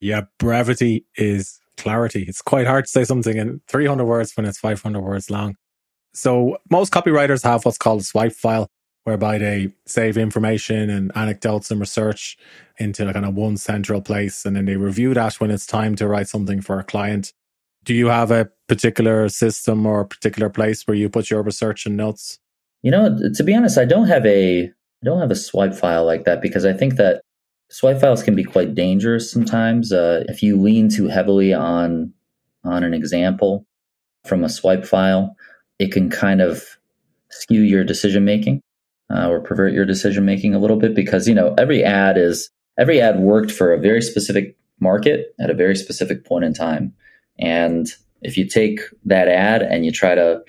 yeah 0.00 0.22
brevity 0.38 1.04
is 1.16 1.60
clarity. 1.80 2.24
It's 2.28 2.42
quite 2.42 2.66
hard 2.66 2.84
to 2.84 2.90
say 2.90 3.04
something 3.04 3.36
in 3.36 3.60
300 3.68 4.04
words 4.04 4.36
when 4.36 4.46
it's 4.46 4.58
500 4.58 5.00
words 5.00 5.30
long. 5.30 5.56
So 6.12 6.58
most 6.70 6.92
copywriters 6.92 7.42
have 7.44 7.64
what's 7.64 7.78
called 7.78 8.00
a 8.00 8.04
swipe 8.04 8.32
file, 8.32 8.68
whereby 9.04 9.38
they 9.38 9.72
save 9.86 10.18
information 10.18 10.90
and 10.90 11.10
anecdotes 11.14 11.70
and 11.70 11.80
research 11.80 12.36
into 12.78 13.10
kind 13.12 13.24
of 13.24 13.34
one 13.34 13.56
central 13.56 14.02
place, 14.02 14.44
and 14.44 14.56
then 14.56 14.66
they 14.66 14.76
review 14.76 15.14
that 15.14 15.34
when 15.34 15.50
it's 15.50 15.66
time 15.66 15.94
to 15.96 16.08
write 16.08 16.28
something 16.28 16.60
for 16.60 16.78
a 16.78 16.84
client. 16.84 17.32
Do 17.84 17.94
you 17.94 18.08
have 18.08 18.30
a 18.30 18.48
particular 18.68 19.28
system 19.28 19.86
or 19.86 20.04
particular 20.04 20.50
place 20.50 20.86
where 20.86 20.96
you 20.96 21.08
put 21.08 21.30
your 21.30 21.42
research 21.42 21.86
and 21.86 21.96
notes? 21.96 22.38
You 22.82 22.90
know, 22.90 23.18
to 23.34 23.42
be 23.42 23.54
honest, 23.54 23.78
I 23.78 23.84
don't 23.84 24.06
have 24.06 24.24
a 24.26 24.64
I 24.64 25.04
don't 25.04 25.20
have 25.20 25.30
a 25.30 25.36
swipe 25.36 25.74
file 25.74 26.04
like 26.04 26.24
that 26.24 26.42
because 26.42 26.64
I 26.64 26.72
think 26.72 26.96
that 26.96 27.22
swipe 27.70 28.00
files 28.00 28.22
can 28.22 28.34
be 28.34 28.44
quite 28.44 28.74
dangerous 28.74 29.30
sometimes. 29.30 29.92
Uh, 29.92 30.24
if 30.28 30.42
you 30.42 30.60
lean 30.60 30.88
too 30.88 31.08
heavily 31.08 31.54
on 31.54 32.12
on 32.64 32.84
an 32.84 32.92
example 32.92 33.66
from 34.26 34.44
a 34.44 34.48
swipe 34.48 34.84
file, 34.84 35.34
it 35.78 35.92
can 35.92 36.10
kind 36.10 36.42
of 36.42 36.78
skew 37.30 37.62
your 37.62 37.84
decision 37.84 38.24
making 38.24 38.60
uh, 39.10 39.28
or 39.28 39.40
pervert 39.40 39.72
your 39.72 39.84
decision 39.84 40.24
making 40.24 40.54
a 40.54 40.58
little 40.58 40.76
bit 40.76 40.94
because 40.94 41.26
you 41.26 41.34
know 41.34 41.54
every 41.58 41.82
ad 41.82 42.18
is 42.18 42.50
every 42.78 43.00
ad 43.00 43.20
worked 43.20 43.50
for 43.50 43.72
a 43.72 43.78
very 43.80 44.02
specific 44.02 44.56
market 44.80 45.34
at 45.38 45.50
a 45.50 45.54
very 45.54 45.76
specific 45.76 46.24
point 46.24 46.44
in 46.44 46.54
time, 46.54 46.94
and 47.38 47.88
if 48.22 48.36
you 48.36 48.46
take 48.46 48.80
that 49.04 49.28
ad 49.28 49.62
and 49.62 49.84
you 49.84 49.92
try 49.92 50.14
to 50.14 50.42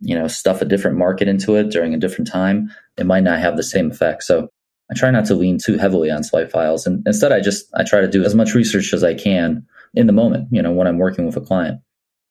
you 0.00 0.14
know 0.14 0.28
stuff 0.28 0.62
a 0.62 0.64
different 0.64 0.96
market 0.96 1.28
into 1.28 1.56
it 1.56 1.70
during 1.70 1.94
a 1.94 1.98
different 1.98 2.30
time, 2.30 2.70
it 2.96 3.06
might 3.06 3.24
not 3.24 3.40
have 3.40 3.56
the 3.56 3.62
same 3.62 3.90
effect. 3.90 4.22
So 4.22 4.48
I 4.90 4.94
try 4.94 5.10
not 5.10 5.26
to 5.26 5.34
lean 5.34 5.58
too 5.58 5.76
heavily 5.76 6.10
on 6.10 6.22
swipe 6.22 6.50
files, 6.50 6.86
and 6.86 7.02
instead 7.06 7.32
I 7.32 7.40
just 7.40 7.66
I 7.74 7.84
try 7.84 8.00
to 8.00 8.08
do 8.08 8.24
as 8.24 8.34
much 8.34 8.54
research 8.54 8.92
as 8.92 9.04
I 9.04 9.14
can 9.14 9.66
in 9.94 10.06
the 10.06 10.12
moment. 10.12 10.48
You 10.50 10.62
know, 10.62 10.72
when 10.72 10.86
I'm 10.86 10.98
working 10.98 11.26
with 11.26 11.36
a 11.36 11.42
client. 11.42 11.80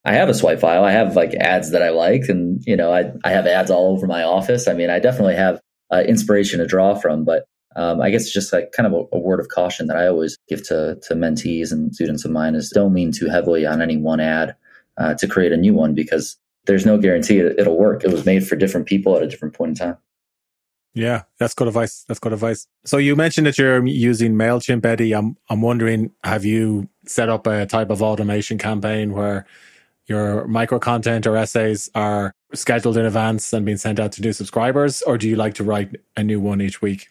I 0.06 0.14
have 0.14 0.30
a 0.30 0.34
swipe 0.34 0.62
file. 0.62 0.86
I 0.86 0.92
have 0.92 1.18
like 1.18 1.34
ads 1.34 1.72
that 1.72 1.84
I 1.84 1.90
like, 1.90 2.30
and 2.30 2.64
you 2.66 2.78
know, 2.78 2.94
I 2.94 3.12
I 3.26 3.32
have 3.32 3.46
ads 3.46 3.70
all 3.70 3.92
over 3.92 4.08
my 4.08 4.24
office. 4.24 4.68
I 4.68 4.74
mean, 4.74 4.90
I 4.90 5.00
definitely 5.00 5.36
have 5.36 5.60
uh, 5.92 6.04
inspiration 6.08 6.60
to 6.60 6.66
draw 6.66 6.96
from, 6.96 7.26
but 7.26 7.46
um, 7.77 8.01
I 8.01 8.10
guess 8.10 8.24
it's 8.24 8.34
just 8.34 8.51
like 8.51 8.72
kind 8.72 8.88
of 8.88 8.93
a, 8.93 9.15
a, 9.15 9.19
word 9.19 9.39
of 9.39 9.50
caution 9.50 9.86
that 9.88 9.98
I 9.98 10.07
always 10.07 10.38
give 10.50 10.67
to 10.67 10.98
to 11.03 11.13
mentees 11.13 11.72
and 11.72 11.93
students 11.93 12.25
of 12.25 12.31
mine 12.31 12.55
is 12.55 12.69
don't 12.69 12.93
lean 12.93 13.12
too 13.12 13.29
heavily 13.29 13.65
on 13.65 13.81
any 13.81 13.98
one 13.98 14.19
ad 14.19 14.55
uh, 14.98 15.13
to 15.13 15.27
create 15.27 15.51
a 15.51 15.57
new 15.57 15.75
one 15.75 15.93
because 15.93 16.38
there's 16.65 16.86
no 16.86 16.98
guarantee 16.98 17.38
it, 17.38 17.60
it'll 17.60 17.77
work. 17.77 18.03
It 18.03 18.12
was 18.12 18.25
made 18.25 18.46
for 18.46 18.55
different 18.55 18.88
people 18.88 19.15
at 19.15 19.22
a 19.22 19.27
different 19.27 19.53
point 19.53 19.69
in 19.69 19.75
time. 19.75 19.98
Yeah, 20.96 21.24
that's 21.38 21.53
good 21.53 21.67
advice. 21.67 22.03
That's 22.07 22.19
good 22.19 22.34
advice. 22.34 22.65
So 22.84 22.98
you 22.98 23.15
mentioned 23.15 23.46
that 23.46 23.60
you're 23.60 23.86
using 23.86 24.34
Mailchimp, 24.34 24.84
Eddie. 24.84 25.13
I'm 25.13 25.38
I'm 25.48 25.62
wondering, 25.62 26.12
have 26.24 26.43
you 26.43 26.89
set 27.05 27.29
up 27.29 27.46
a 27.46 27.67
type 27.67 27.91
of 27.91 28.01
automation 28.01 28.57
campaign 28.57 29.13
where 29.13 29.46
your 30.07 30.48
micro 30.48 30.79
content 30.79 31.27
or 31.27 31.38
essays 31.38 31.91
are 31.93 32.34
scheduled 32.53 32.98
in 32.98 33.05
advance 33.05 33.53
and 33.53 33.65
being 33.65 33.77
sent 33.77 34.00
out 34.00 34.13
to 34.13 34.22
new 34.22 34.34
subscribers, 34.34 35.03
or 35.03 35.19
do 35.19 35.29
you 35.29 35.36
like 35.36 35.53
to 35.55 35.63
write 35.63 35.96
a 36.15 36.24
new 36.24 36.39
one 36.39 36.60
each 36.62 36.81
week? 36.81 37.10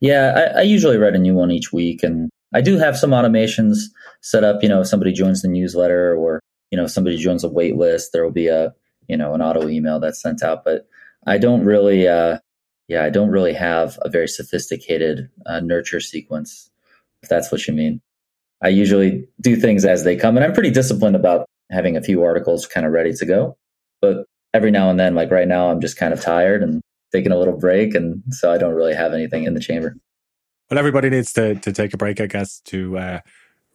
Yeah, 0.00 0.50
I, 0.54 0.60
I 0.60 0.62
usually 0.62 0.96
write 0.96 1.14
a 1.14 1.18
new 1.18 1.34
one 1.34 1.50
each 1.50 1.72
week, 1.72 2.02
and 2.02 2.30
I 2.52 2.60
do 2.60 2.78
have 2.78 2.96
some 2.96 3.10
automations 3.10 3.78
set 4.22 4.44
up. 4.44 4.62
You 4.62 4.68
know, 4.68 4.80
if 4.80 4.86
somebody 4.86 5.12
joins 5.12 5.42
the 5.42 5.48
newsletter, 5.48 6.14
or 6.14 6.40
you 6.70 6.76
know, 6.76 6.84
if 6.84 6.90
somebody 6.90 7.16
joins 7.16 7.44
a 7.44 7.48
wait 7.48 7.76
list, 7.76 8.10
there 8.12 8.24
will 8.24 8.32
be 8.32 8.48
a 8.48 8.74
you 9.08 9.16
know 9.16 9.34
an 9.34 9.42
auto 9.42 9.68
email 9.68 10.00
that's 10.00 10.20
sent 10.20 10.42
out. 10.42 10.64
But 10.64 10.86
I 11.26 11.38
don't 11.38 11.64
really, 11.64 12.06
uh, 12.06 12.38
yeah, 12.88 13.04
I 13.04 13.10
don't 13.10 13.30
really 13.30 13.54
have 13.54 13.98
a 14.02 14.10
very 14.10 14.28
sophisticated 14.28 15.28
uh, 15.46 15.60
nurture 15.60 16.00
sequence, 16.00 16.70
if 17.22 17.28
that's 17.28 17.50
what 17.50 17.66
you 17.66 17.74
mean. 17.74 18.00
I 18.62 18.68
usually 18.68 19.26
do 19.40 19.56
things 19.56 19.84
as 19.84 20.04
they 20.04 20.16
come, 20.16 20.36
and 20.36 20.44
I'm 20.44 20.52
pretty 20.52 20.70
disciplined 20.70 21.16
about 21.16 21.46
having 21.70 21.96
a 21.96 22.02
few 22.02 22.22
articles 22.22 22.66
kind 22.66 22.86
of 22.86 22.92
ready 22.92 23.12
to 23.14 23.26
go. 23.26 23.56
But 24.00 24.26
every 24.52 24.70
now 24.70 24.90
and 24.90 25.00
then, 25.00 25.14
like 25.14 25.30
right 25.30 25.48
now, 25.48 25.70
I'm 25.70 25.80
just 25.80 25.96
kind 25.96 26.12
of 26.12 26.20
tired 26.20 26.62
and 26.62 26.82
taking 27.14 27.32
a 27.32 27.38
little 27.38 27.56
break. 27.56 27.94
And 27.94 28.22
so 28.30 28.52
I 28.52 28.58
don't 28.58 28.74
really 28.74 28.94
have 28.94 29.12
anything 29.12 29.44
in 29.44 29.54
the 29.54 29.60
chamber. 29.60 29.96
Well, 30.70 30.78
everybody 30.78 31.10
needs 31.10 31.32
to, 31.34 31.54
to 31.54 31.72
take 31.72 31.94
a 31.94 31.96
break, 31.96 32.20
I 32.20 32.26
guess, 32.26 32.60
to 32.66 32.98
uh, 32.98 33.20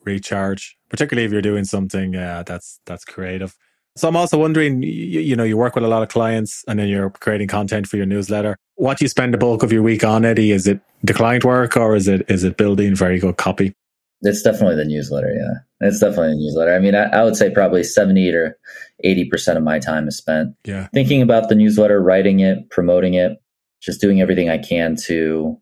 recharge, 0.03 0.77
particularly 0.89 1.25
if 1.25 1.31
you're 1.31 1.41
doing 1.41 1.65
something 1.65 2.15
uh, 2.15 2.43
that's 2.45 2.79
that's 2.85 3.05
creative. 3.05 3.55
So 3.95 4.07
I'm 4.07 4.15
also 4.15 4.37
wondering, 4.37 4.81
you, 4.83 5.19
you, 5.19 5.35
know, 5.35 5.43
you 5.43 5.57
work 5.57 5.75
with 5.75 5.83
a 5.83 5.87
lot 5.87 6.03
of 6.03 6.09
clients 6.09 6.63
and 6.67 6.79
then 6.79 6.87
you're 6.87 7.09
creating 7.09 7.47
content 7.47 7.87
for 7.87 7.97
your 7.97 8.05
newsletter. 8.05 8.55
What 8.75 8.97
do 8.97 9.05
you 9.05 9.09
spend 9.09 9.33
the 9.33 9.37
bulk 9.37 9.61
of 9.61 9.73
your 9.73 9.83
week 9.83 10.03
on, 10.03 10.23
Eddie? 10.23 10.51
Is 10.51 10.67
it 10.67 10.79
the 11.03 11.13
client 11.13 11.43
work 11.43 11.75
or 11.75 11.95
is 11.95 12.07
it 12.07 12.29
is 12.29 12.43
it 12.43 12.57
building 12.57 12.95
very 12.95 13.19
good 13.19 13.37
copy? 13.37 13.73
It's 14.21 14.41
definitely 14.41 14.75
the 14.75 14.85
newsletter. 14.85 15.33
Yeah, 15.33 15.87
it's 15.87 15.99
definitely 15.99 16.33
the 16.33 16.41
newsletter. 16.41 16.73
I 16.73 16.79
mean, 16.79 16.95
I, 16.95 17.03
I 17.03 17.23
would 17.23 17.35
say 17.35 17.51
probably 17.51 17.83
seventy 17.83 18.29
or 18.31 18.57
eighty 19.03 19.25
percent 19.25 19.57
of 19.57 19.63
my 19.63 19.79
time 19.79 20.07
is 20.07 20.17
spent 20.17 20.55
yeah. 20.65 20.87
thinking 20.93 21.21
about 21.21 21.49
the 21.49 21.55
newsletter, 21.55 22.01
writing 22.01 22.41
it, 22.41 22.69
promoting 22.69 23.13
it, 23.13 23.41
just 23.81 24.01
doing 24.01 24.21
everything 24.21 24.49
I 24.49 24.57
can 24.57 24.95
to, 25.05 25.59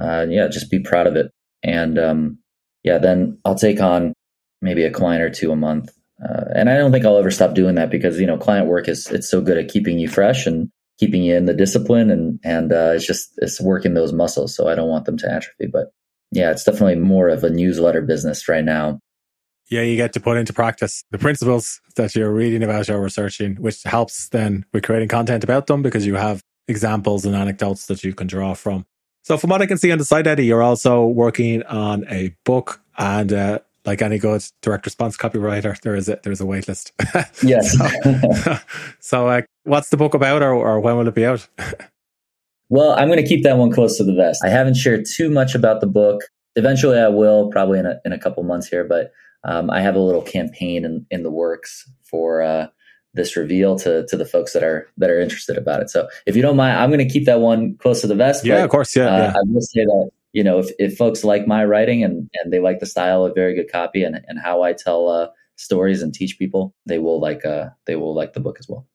uh, 0.00 0.26
yeah, 0.28 0.48
just 0.48 0.70
be 0.70 0.78
proud 0.78 1.06
of 1.06 1.16
it. 1.16 1.32
And 1.62 1.98
um, 1.98 2.38
yeah, 2.84 2.98
then 2.98 3.38
I'll 3.44 3.56
take 3.56 3.80
on 3.80 4.14
maybe 4.62 4.84
a 4.84 4.90
client 4.90 5.22
or 5.22 5.30
two 5.30 5.52
a 5.52 5.56
month. 5.56 5.90
Uh, 6.22 6.44
and 6.54 6.68
I 6.68 6.76
don't 6.76 6.92
think 6.92 7.04
I'll 7.04 7.18
ever 7.18 7.30
stop 7.30 7.54
doing 7.54 7.76
that 7.76 7.90
because 7.90 8.20
you 8.20 8.26
know 8.26 8.36
client 8.36 8.66
work 8.66 8.88
is 8.88 9.06
it's 9.10 9.28
so 9.28 9.40
good 9.40 9.58
at 9.58 9.68
keeping 9.68 9.98
you 9.98 10.08
fresh 10.08 10.46
and 10.46 10.70
keeping 10.98 11.22
you 11.22 11.34
in 11.34 11.46
the 11.46 11.54
discipline 11.54 12.10
and 12.10 12.38
and 12.44 12.72
uh, 12.72 12.92
it's 12.94 13.06
just 13.06 13.32
it's 13.38 13.60
working 13.60 13.94
those 13.94 14.12
muscles. 14.12 14.54
So 14.54 14.68
I 14.68 14.74
don't 14.74 14.88
want 14.88 15.06
them 15.06 15.16
to 15.18 15.32
atrophy. 15.32 15.66
But 15.66 15.92
yeah, 16.30 16.50
it's 16.50 16.64
definitely 16.64 16.96
more 16.96 17.28
of 17.28 17.44
a 17.44 17.50
newsletter 17.50 18.02
business 18.02 18.48
right 18.48 18.64
now. 18.64 19.00
Yeah, 19.68 19.82
you 19.82 19.96
get 19.96 20.12
to 20.14 20.20
put 20.20 20.36
into 20.36 20.52
practice 20.52 21.04
the 21.10 21.18
principles 21.18 21.80
that 21.94 22.14
you're 22.16 22.32
reading 22.32 22.62
about 22.62 22.88
or 22.90 23.00
researching, 23.00 23.54
which 23.56 23.82
helps 23.84 24.28
then 24.30 24.66
with 24.72 24.82
creating 24.82 25.08
content 25.08 25.44
about 25.44 25.68
them 25.68 25.80
because 25.80 26.06
you 26.06 26.16
have 26.16 26.42
examples 26.66 27.24
and 27.24 27.36
anecdotes 27.36 27.86
that 27.86 28.02
you 28.02 28.12
can 28.12 28.26
draw 28.26 28.54
from. 28.54 28.84
So, 29.22 29.36
from 29.36 29.50
what 29.50 29.62
I 29.62 29.66
can 29.66 29.78
see 29.78 29.92
on 29.92 29.98
the 29.98 30.04
site, 30.04 30.26
Eddie, 30.26 30.46
you're 30.46 30.62
also 30.62 31.06
working 31.06 31.62
on 31.64 32.04
a 32.08 32.34
book, 32.44 32.80
and 32.98 33.32
uh, 33.32 33.58
like 33.84 34.02
any 34.02 34.18
good 34.18 34.42
direct 34.62 34.86
response 34.86 35.16
copywriter, 35.16 35.80
there 35.82 35.94
is 35.94 36.08
a 36.08 36.18
there's 36.22 36.40
a 36.40 36.46
wait 36.46 36.66
list. 36.66 36.92
yes. 37.42 37.76
so, 37.76 38.58
so 39.00 39.28
uh, 39.28 39.42
what's 39.64 39.90
the 39.90 39.96
book 39.96 40.14
about, 40.14 40.42
or, 40.42 40.54
or 40.54 40.80
when 40.80 40.96
will 40.96 41.06
it 41.06 41.14
be 41.14 41.26
out? 41.26 41.46
Well, 42.70 42.92
I'm 42.92 43.08
going 43.08 43.22
to 43.22 43.26
keep 43.26 43.42
that 43.42 43.58
one 43.58 43.70
close 43.70 43.96
to 43.98 44.04
the 44.04 44.14
vest. 44.14 44.42
I 44.44 44.48
haven't 44.48 44.74
shared 44.76 45.04
too 45.04 45.28
much 45.28 45.54
about 45.54 45.80
the 45.80 45.88
book. 45.88 46.22
Eventually, 46.56 46.98
I 46.98 47.08
will, 47.08 47.50
probably 47.50 47.80
in 47.80 47.86
a, 47.86 48.00
in 48.04 48.12
a 48.12 48.18
couple 48.18 48.42
months 48.44 48.68
here, 48.68 48.84
but 48.84 49.10
um, 49.44 49.70
I 49.70 49.80
have 49.80 49.96
a 49.96 50.00
little 50.00 50.22
campaign 50.22 50.84
in, 50.84 51.04
in 51.10 51.24
the 51.24 51.30
works 51.30 51.90
for 52.04 52.42
uh, 52.42 52.68
this 53.12 53.36
reveal 53.36 53.76
to 53.80 54.06
to 54.06 54.16
the 54.16 54.24
folks 54.24 54.52
that 54.52 54.62
are 54.62 54.88
that 54.98 55.10
are 55.10 55.20
interested 55.20 55.56
about 55.58 55.80
it. 55.80 55.90
So, 55.90 56.08
if 56.26 56.36
you 56.36 56.42
don't 56.42 56.56
mind, 56.56 56.78
I'm 56.78 56.90
going 56.90 57.06
to 57.06 57.12
keep 57.12 57.26
that 57.26 57.40
one 57.40 57.76
close 57.78 58.00
to 58.02 58.06
the 58.06 58.14
vest. 58.14 58.44
Yeah, 58.44 58.56
but, 58.56 58.64
of 58.64 58.70
course. 58.70 58.94
Yeah, 58.94 59.06
uh, 59.06 59.18
yeah. 59.18 59.32
I 59.36 59.40
will 59.46 59.60
say 59.60 59.84
that 59.84 60.10
you 60.32 60.44
know 60.44 60.58
if, 60.58 60.70
if 60.78 60.96
folks 60.96 61.24
like 61.24 61.46
my 61.46 61.64
writing 61.64 62.04
and 62.04 62.28
and 62.34 62.52
they 62.52 62.60
like 62.60 62.78
the 62.78 62.86
style 62.86 63.24
of 63.24 63.34
very 63.34 63.54
good 63.54 63.70
copy 63.70 64.04
and 64.04 64.20
and 64.28 64.38
how 64.38 64.62
I 64.62 64.74
tell 64.74 65.08
uh, 65.08 65.28
stories 65.56 66.02
and 66.02 66.14
teach 66.14 66.38
people, 66.38 66.74
they 66.86 66.98
will 66.98 67.20
like 67.20 67.44
uh 67.44 67.70
they 67.86 67.96
will 67.96 68.14
like 68.14 68.34
the 68.34 68.40
book 68.40 68.58
as 68.60 68.68
well. 68.68 68.86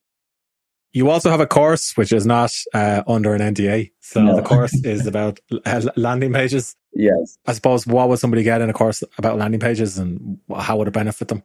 You 0.96 1.10
also 1.10 1.30
have 1.30 1.42
a 1.42 1.46
course 1.46 1.92
which 1.98 2.14
is 2.14 2.26
not 2.26 2.54
uh, 2.74 3.04
under 3.06 3.36
an 3.36 3.42
NDA. 3.42 3.92
So 4.00 4.24
no. 4.24 4.38
the 4.38 4.42
course 4.42 4.74
is 4.86 5.06
about 5.12 5.42
landing 5.98 6.32
pages. 6.32 6.74
Yes. 6.94 7.38
I 7.46 7.52
suppose 7.52 7.86
what 7.86 8.08
would 8.08 8.20
somebody 8.20 8.44
get 8.44 8.62
in 8.62 8.70
a 8.70 8.74
course 8.74 9.04
about 9.18 9.38
landing 9.38 9.60
pages 9.60 9.98
and 9.98 10.40
how 10.58 10.78
would 10.78 10.88
it 10.88 10.94
benefit 10.94 11.28
them? 11.28 11.44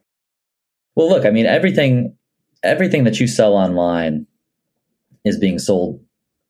Well, 0.95 1.09
look, 1.09 1.25
I 1.25 1.31
mean, 1.31 1.47
everything 1.47 2.15
everything 2.63 3.03
that 3.03 3.19
you 3.19 3.27
sell 3.27 3.55
online 3.55 4.25
is 5.25 5.37
being 5.37 5.59
sold 5.59 6.01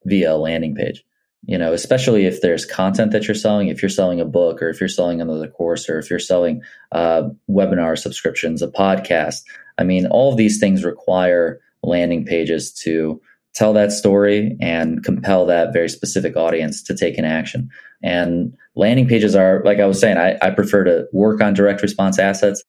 via 0.05 0.35
a 0.35 0.37
landing 0.37 0.75
page. 0.75 1.03
You 1.47 1.57
know, 1.57 1.73
especially 1.73 2.27
if 2.27 2.41
there's 2.41 2.67
content 2.67 3.13
that 3.13 3.27
you're 3.27 3.33
selling, 3.33 3.69
if 3.69 3.81
you're 3.81 3.89
selling 3.89 4.21
a 4.21 4.25
book 4.25 4.61
or 4.61 4.69
if 4.69 4.79
you're 4.79 4.87
selling 4.87 5.21
another 5.21 5.47
course 5.47 5.89
or 5.89 5.97
if 5.97 6.07
you're 6.07 6.19
selling 6.19 6.61
uh, 6.91 7.29
webinar 7.49 7.97
subscriptions, 7.97 8.61
a 8.61 8.67
podcast. 8.67 9.41
I 9.79 9.85
mean, 9.85 10.05
all 10.05 10.29
of 10.31 10.37
these 10.37 10.59
things 10.59 10.83
require 10.83 11.59
landing 11.84 12.26
pages 12.26 12.72
to 12.72 13.22
tell 13.54 13.74
that 13.74 13.91
story 13.91 14.58
and 14.62 15.04
compel 15.04 15.46
that 15.46 15.74
very 15.74 15.89
specific 15.89 16.38
audience 16.38 16.82
to 16.84 16.96
take 16.96 17.17
an 17.17 17.26
action. 17.26 17.70
And 18.02 18.54
landing 18.76 19.08
pages 19.08 19.36
are, 19.36 19.62
like 19.65 19.80
I 19.80 19.86
was 19.86 20.00
saying, 20.00 20.17
I, 20.17 20.38
I 20.41 20.52
prefer 20.52 20.84
to 20.86 21.08
work 21.12 21.41
on 21.41 21.54
direct 21.54 21.82
response 21.82 22.17
assets. 22.17 22.63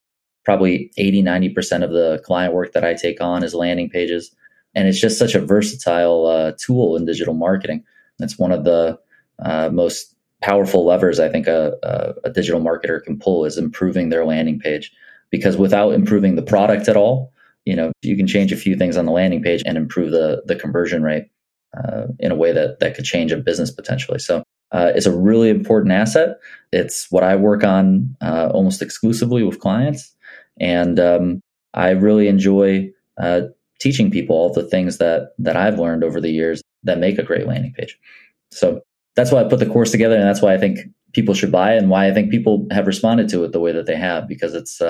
Probably 0.44 0.90
80, 0.98 1.22
90% 1.22 1.84
of 1.84 1.92
the 1.92 2.20
client 2.24 2.52
work 2.52 2.72
that 2.72 2.84
I 2.84 2.94
take 2.94 3.20
on 3.20 3.44
is 3.44 3.54
landing 3.54 3.88
pages. 3.88 4.34
And 4.74 4.88
it's 4.88 5.00
just 5.00 5.18
such 5.18 5.34
a 5.34 5.40
versatile 5.44 6.26
uh, 6.26 6.52
tool 6.58 6.96
in 6.96 7.04
digital 7.04 7.34
marketing. 7.34 7.84
It's 8.18 8.38
one 8.38 8.52
of 8.52 8.64
the 8.64 8.98
uh, 9.44 9.70
most 9.72 10.14
powerful 10.40 10.84
levers 10.84 11.20
I 11.20 11.28
think 11.28 11.46
a, 11.46 11.74
a, 11.82 12.28
a 12.28 12.30
digital 12.30 12.60
marketer 12.60 13.02
can 13.02 13.18
pull 13.18 13.44
is 13.44 13.56
improving 13.56 14.08
their 14.08 14.24
landing 14.24 14.58
page. 14.58 14.92
Because 15.30 15.56
without 15.56 15.94
improving 15.94 16.34
the 16.34 16.42
product 16.42 16.88
at 16.88 16.96
all, 16.96 17.31
you 17.64 17.76
know 17.76 17.92
you 18.02 18.16
can 18.16 18.26
change 18.26 18.52
a 18.52 18.56
few 18.56 18.76
things 18.76 18.96
on 18.96 19.06
the 19.06 19.12
landing 19.12 19.42
page 19.42 19.62
and 19.64 19.76
improve 19.76 20.10
the 20.10 20.42
the 20.46 20.56
conversion 20.56 21.02
rate 21.02 21.26
uh, 21.76 22.06
in 22.18 22.32
a 22.32 22.36
way 22.36 22.52
that 22.52 22.80
that 22.80 22.94
could 22.94 23.04
change 23.04 23.32
a 23.32 23.36
business 23.36 23.70
potentially. 23.70 24.18
So 24.18 24.42
uh, 24.72 24.92
it's 24.94 25.06
a 25.06 25.16
really 25.16 25.50
important 25.50 25.92
asset. 25.92 26.38
It's 26.72 27.10
what 27.10 27.22
i 27.22 27.36
work 27.36 27.62
on 27.62 28.16
uh, 28.20 28.50
almost 28.52 28.82
exclusively 28.82 29.42
with 29.42 29.60
clients. 29.60 30.14
And 30.58 30.98
um, 30.98 31.40
I 31.74 31.90
really 31.90 32.28
enjoy 32.28 32.90
uh, 33.20 33.42
teaching 33.80 34.10
people 34.10 34.36
all 34.36 34.52
the 34.52 34.68
things 34.68 34.98
that 34.98 35.34
that 35.38 35.56
I've 35.56 35.78
learned 35.78 36.04
over 36.04 36.20
the 36.20 36.30
years 36.30 36.62
that 36.84 36.98
make 36.98 37.18
a 37.18 37.22
great 37.22 37.46
landing 37.46 37.72
page. 37.72 37.98
So 38.50 38.80
that's 39.16 39.30
why 39.30 39.42
I 39.42 39.48
put 39.48 39.58
the 39.58 39.66
course 39.66 39.90
together, 39.90 40.16
and 40.16 40.24
that's 40.24 40.42
why 40.42 40.54
I 40.54 40.58
think 40.58 40.80
people 41.12 41.34
should 41.34 41.52
buy 41.52 41.74
it, 41.74 41.78
and 41.78 41.90
why 41.90 42.06
I 42.06 42.14
think 42.14 42.30
people 42.30 42.66
have 42.70 42.86
responded 42.86 43.28
to 43.30 43.44
it 43.44 43.52
the 43.52 43.60
way 43.60 43.72
that 43.72 43.86
they 43.86 43.96
have, 43.96 44.26
because 44.26 44.54
it's 44.54 44.80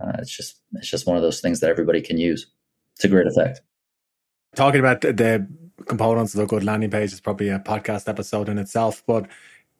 uh, 0.00 0.12
it's 0.18 0.30
just 0.30 0.60
it's 0.74 0.88
just 0.88 1.06
one 1.06 1.16
of 1.16 1.22
those 1.22 1.40
things 1.40 1.60
that 1.60 1.70
everybody 1.70 2.00
can 2.00 2.18
use 2.18 2.46
to 2.98 3.08
great 3.08 3.26
effect. 3.26 3.60
Talking 4.54 4.80
about 4.80 5.00
the 5.00 5.46
components 5.86 6.34
of 6.34 6.40
a 6.40 6.46
good 6.46 6.64
landing 6.64 6.90
page 6.90 7.12
is 7.12 7.20
probably 7.20 7.48
a 7.48 7.58
podcast 7.58 8.08
episode 8.08 8.48
in 8.48 8.58
itself, 8.58 9.02
but 9.06 9.26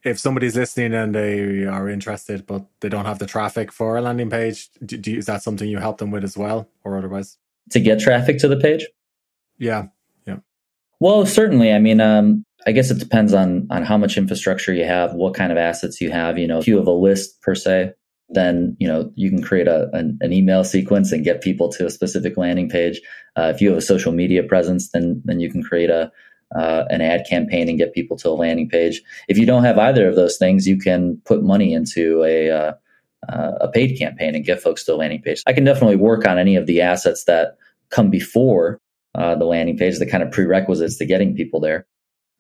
if 0.04 0.18
somebody's 0.18 0.54
listening 0.54 0.92
and 0.92 1.14
they 1.14 1.64
are 1.64 1.88
interested 1.88 2.46
but 2.46 2.64
they 2.80 2.88
don't 2.88 3.06
have 3.06 3.18
the 3.18 3.26
traffic 3.26 3.72
for 3.72 3.96
a 3.96 4.02
landing 4.02 4.30
page, 4.30 4.68
do, 4.84 4.96
do, 4.96 5.16
is 5.16 5.26
that 5.26 5.42
something 5.42 5.68
you 5.68 5.78
help 5.78 5.98
them 5.98 6.10
with 6.10 6.24
as 6.24 6.36
well, 6.36 6.68
or 6.84 6.98
otherwise? 6.98 7.38
To 7.70 7.80
get 7.80 8.00
traffic 8.00 8.38
to 8.38 8.48
the 8.48 8.58
page? 8.58 8.86
Yeah, 9.58 9.86
yeah. 10.26 10.38
Well, 11.00 11.24
certainly. 11.24 11.72
I 11.72 11.78
mean, 11.78 12.00
um, 12.00 12.44
I 12.66 12.72
guess 12.72 12.90
it 12.90 12.98
depends 12.98 13.32
on 13.32 13.66
on 13.70 13.82
how 13.82 13.96
much 13.96 14.16
infrastructure 14.16 14.74
you 14.74 14.84
have, 14.84 15.14
what 15.14 15.34
kind 15.34 15.50
of 15.50 15.58
assets 15.58 16.00
you 16.00 16.10
have. 16.10 16.38
You 16.38 16.46
know, 16.46 16.58
if 16.58 16.68
you 16.68 16.76
have 16.76 16.86
a 16.86 16.92
list 16.92 17.40
per 17.40 17.54
se, 17.54 17.92
then 18.28 18.76
you 18.80 18.88
know 18.88 19.12
you 19.14 19.30
can 19.30 19.42
create 19.42 19.68
a 19.68 19.90
an, 19.92 20.18
an 20.20 20.32
email 20.32 20.64
sequence 20.64 21.12
and 21.12 21.24
get 21.24 21.42
people 21.42 21.68
to 21.70 21.86
a 21.86 21.90
specific 21.90 22.36
landing 22.36 22.68
page. 22.68 23.00
Uh, 23.36 23.52
if 23.54 23.60
you 23.60 23.68
have 23.68 23.78
a 23.78 23.82
social 23.82 24.12
media 24.12 24.42
presence, 24.42 24.90
then 24.90 25.22
then 25.24 25.40
you 25.40 25.50
can 25.50 25.62
create 25.62 25.90
a 25.90 26.10
uh, 26.54 26.84
an 26.88 27.00
ad 27.00 27.26
campaign 27.28 27.68
and 27.68 27.78
get 27.78 27.94
people 27.94 28.16
to 28.16 28.28
a 28.28 28.30
landing 28.30 28.68
page. 28.68 29.02
If 29.28 29.38
you 29.38 29.46
don't 29.46 29.64
have 29.64 29.78
either 29.78 30.08
of 30.08 30.14
those 30.14 30.36
things, 30.36 30.66
you 30.66 30.78
can 30.78 31.20
put 31.24 31.42
money 31.42 31.72
into 31.72 32.22
a 32.24 32.50
uh, 32.50 32.72
uh, 33.28 33.52
a 33.60 33.68
paid 33.68 33.98
campaign 33.98 34.34
and 34.34 34.44
get 34.44 34.62
folks 34.62 34.84
to 34.84 34.94
a 34.94 34.96
landing 34.96 35.22
page. 35.22 35.42
I 35.46 35.52
can 35.52 35.64
definitely 35.64 35.96
work 35.96 36.26
on 36.26 36.38
any 36.38 36.56
of 36.56 36.66
the 36.66 36.80
assets 36.80 37.24
that 37.24 37.56
come 37.90 38.10
before 38.10 38.80
uh, 39.14 39.34
the 39.34 39.44
landing 39.44 39.76
page, 39.76 39.98
the 39.98 40.06
kind 40.06 40.22
of 40.22 40.30
prerequisites 40.30 40.96
to 40.98 41.06
getting 41.06 41.34
people 41.34 41.60
there. 41.60 41.86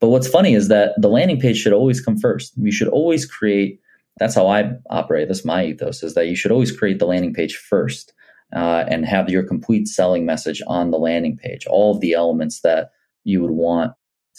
But 0.00 0.08
what's 0.08 0.28
funny 0.28 0.54
is 0.54 0.68
that 0.68 0.92
the 0.98 1.08
landing 1.08 1.40
page 1.40 1.56
should 1.56 1.72
always 1.72 2.00
come 2.00 2.18
first. 2.18 2.52
You 2.56 2.72
should 2.72 2.88
always 2.88 3.24
create. 3.26 3.80
That's 4.18 4.34
how 4.34 4.46
I 4.46 4.72
operate. 4.90 5.28
That's 5.28 5.44
my 5.44 5.66
ethos: 5.66 6.02
is 6.02 6.14
that 6.14 6.28
you 6.28 6.36
should 6.36 6.52
always 6.52 6.76
create 6.76 6.98
the 6.98 7.06
landing 7.06 7.34
page 7.34 7.56
first 7.56 8.12
uh, 8.54 8.84
and 8.88 9.04
have 9.04 9.28
your 9.28 9.42
complete 9.42 9.88
selling 9.88 10.24
message 10.24 10.62
on 10.66 10.90
the 10.90 10.98
landing 10.98 11.36
page. 11.36 11.66
All 11.66 11.94
of 11.94 12.00
the 12.00 12.14
elements 12.14 12.60
that 12.60 12.90
you 13.24 13.42
would 13.42 13.50
want 13.50 13.92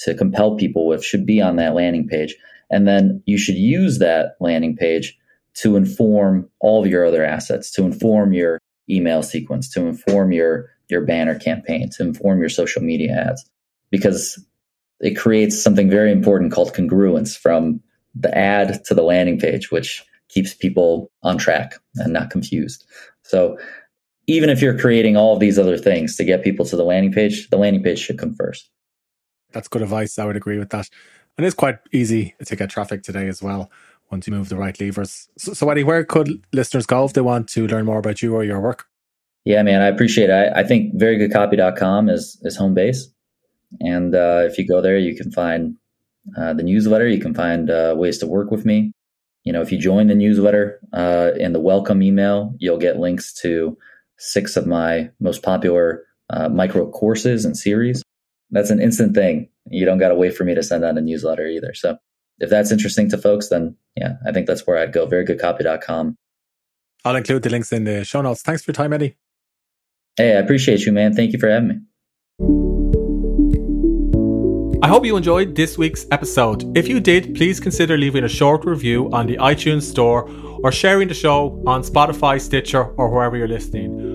to 0.03 0.13
compel 0.13 0.55
people 0.55 0.87
with 0.87 1.03
should 1.03 1.25
be 1.25 1.41
on 1.41 1.55
that 1.57 1.75
landing 1.75 2.07
page. 2.07 2.35
And 2.69 2.87
then 2.87 3.21
you 3.25 3.37
should 3.37 3.55
use 3.55 3.99
that 3.99 4.35
landing 4.39 4.75
page 4.75 5.17
to 5.55 5.75
inform 5.75 6.49
all 6.59 6.83
of 6.83 6.89
your 6.89 7.05
other 7.05 7.23
assets, 7.23 7.71
to 7.71 7.83
inform 7.83 8.33
your 8.33 8.59
email 8.89 9.23
sequence, 9.23 9.69
to 9.71 9.85
inform 9.85 10.31
your 10.31 10.69
your 10.87 11.01
banner 11.01 11.37
campaign, 11.37 11.89
to 11.89 12.03
inform 12.03 12.39
your 12.39 12.49
social 12.49 12.81
media 12.81 13.11
ads, 13.11 13.43
because 13.89 14.39
it 14.99 15.15
creates 15.15 15.61
something 15.61 15.89
very 15.89 16.11
important 16.11 16.51
called 16.51 16.73
congruence 16.73 17.35
from 17.37 17.81
the 18.15 18.35
ad 18.37 18.83
to 18.85 18.93
the 18.93 19.03
landing 19.03 19.39
page, 19.39 19.71
which 19.71 20.03
keeps 20.29 20.53
people 20.53 21.11
on 21.23 21.37
track 21.37 21.75
and 21.95 22.13
not 22.13 22.29
confused. 22.29 22.85
So 23.23 23.57
even 24.27 24.49
if 24.49 24.61
you're 24.61 24.77
creating 24.77 25.15
all 25.15 25.33
of 25.33 25.39
these 25.39 25.59
other 25.59 25.77
things 25.77 26.15
to 26.15 26.23
get 26.23 26.43
people 26.43 26.65
to 26.65 26.75
the 26.75 26.83
landing 26.83 27.11
page, 27.11 27.49
the 27.49 27.57
landing 27.57 27.83
page 27.83 27.99
should 27.99 28.17
come 28.17 28.33
first 28.33 28.69
that's 29.55 29.69
good 29.69 29.81
advice. 29.81 30.19
I 30.19 30.25
would 30.25 30.35
agree 30.35 30.59
with 30.59 30.69
that. 30.69 30.89
And 31.37 31.45
it's 31.45 31.55
quite 31.55 31.79
easy 31.91 32.35
to 32.45 32.55
get 32.55 32.69
traffic 32.69 33.01
today 33.01 33.27
as 33.27 33.41
well 33.41 33.71
once 34.11 34.27
you 34.27 34.33
move 34.33 34.49
the 34.49 34.57
right 34.57 34.79
levers. 34.79 35.27
So, 35.37 35.53
so 35.53 35.69
Eddie, 35.69 35.83
where 35.83 36.03
could 36.03 36.45
listeners 36.53 36.85
go 36.85 37.05
if 37.05 37.13
they 37.13 37.21
want 37.21 37.47
to 37.49 37.65
learn 37.65 37.85
more 37.85 37.97
about 37.97 38.21
you 38.21 38.35
or 38.35 38.43
your 38.43 38.59
work? 38.59 38.85
Yeah, 39.45 39.63
man, 39.63 39.81
I 39.81 39.87
appreciate 39.87 40.29
it. 40.29 40.33
I, 40.33 40.59
I 40.59 40.63
think 40.63 40.93
verygoodcopy.com 40.95 42.09
is, 42.09 42.37
is 42.43 42.55
home 42.55 42.73
base. 42.73 43.07
And 43.79 44.13
uh, 44.13 44.43
if 44.45 44.57
you 44.57 44.67
go 44.67 44.81
there, 44.81 44.97
you 44.97 45.15
can 45.15 45.31
find 45.31 45.75
uh, 46.37 46.53
the 46.53 46.63
newsletter. 46.63 47.07
You 47.07 47.19
can 47.19 47.33
find 47.33 47.69
uh, 47.69 47.95
ways 47.97 48.17
to 48.19 48.27
work 48.27 48.51
with 48.51 48.65
me. 48.65 48.91
You 49.43 49.53
know, 49.53 49.61
if 49.61 49.71
you 49.71 49.77
join 49.77 50.07
the 50.07 50.15
newsletter 50.15 50.79
uh, 50.93 51.31
in 51.37 51.53
the 51.53 51.59
welcome 51.59 52.01
email, 52.01 52.53
you'll 52.57 52.79
get 52.79 52.97
links 52.97 53.33
to 53.41 53.77
six 54.17 54.57
of 54.57 54.65
my 54.65 55.09
most 55.19 55.43
popular 55.43 56.03
uh, 56.29 56.49
micro 56.49 56.89
courses 56.89 57.45
and 57.45 57.55
series 57.55 58.01
that's 58.51 58.69
an 58.69 58.81
instant 58.81 59.13
thing. 59.13 59.49
You 59.69 59.85
don't 59.85 59.97
got 59.97 60.09
to 60.09 60.15
wait 60.15 60.35
for 60.35 60.43
me 60.43 60.55
to 60.55 60.63
send 60.63 60.83
out 60.83 60.97
a 60.97 61.01
newsletter 61.01 61.47
either. 61.47 61.73
So 61.73 61.97
if 62.39 62.49
that's 62.49 62.71
interesting 62.71 63.09
to 63.09 63.17
folks, 63.17 63.49
then 63.49 63.75
yeah, 63.95 64.13
I 64.25 64.31
think 64.31 64.47
that's 64.47 64.65
where 64.67 64.77
I'd 64.77 64.93
go. 64.93 65.07
Verygoodcopy.com. 65.07 66.15
I'll 67.03 67.15
include 67.15 67.43
the 67.43 67.49
links 67.49 67.71
in 67.71 67.83
the 67.83 68.03
show 68.03 68.21
notes. 68.21 68.41
Thanks 68.41 68.63
for 68.63 68.71
your 68.71 68.75
time, 68.75 68.93
Eddie. 68.93 69.15
Hey, 70.17 70.35
I 70.35 70.39
appreciate 70.39 70.85
you, 70.85 70.91
man. 70.91 71.13
Thank 71.13 71.33
you 71.33 71.39
for 71.39 71.49
having 71.49 71.67
me. 72.39 72.84
I 74.85 74.87
hope 74.87 75.03
you 75.03 75.17
enjoyed 75.17 75.55
this 75.55 75.79
week's 75.79 76.05
episode. 76.11 76.77
If 76.77 76.87
you 76.87 76.99
did, 76.99 77.33
please 77.33 77.59
consider 77.59 77.97
leaving 77.97 78.23
a 78.23 78.29
short 78.29 78.65
review 78.65 79.11
on 79.11 79.25
the 79.25 79.35
iTunes 79.37 79.81
Store 79.81 80.29
or 80.61 80.71
sharing 80.71 81.07
the 81.07 81.13
show 81.15 81.59
on 81.65 81.81
Spotify, 81.81 82.39
Stitcher, 82.39 82.83
or 82.95 83.09
wherever 83.09 83.35
you're 83.35 83.47
listening. 83.47 84.14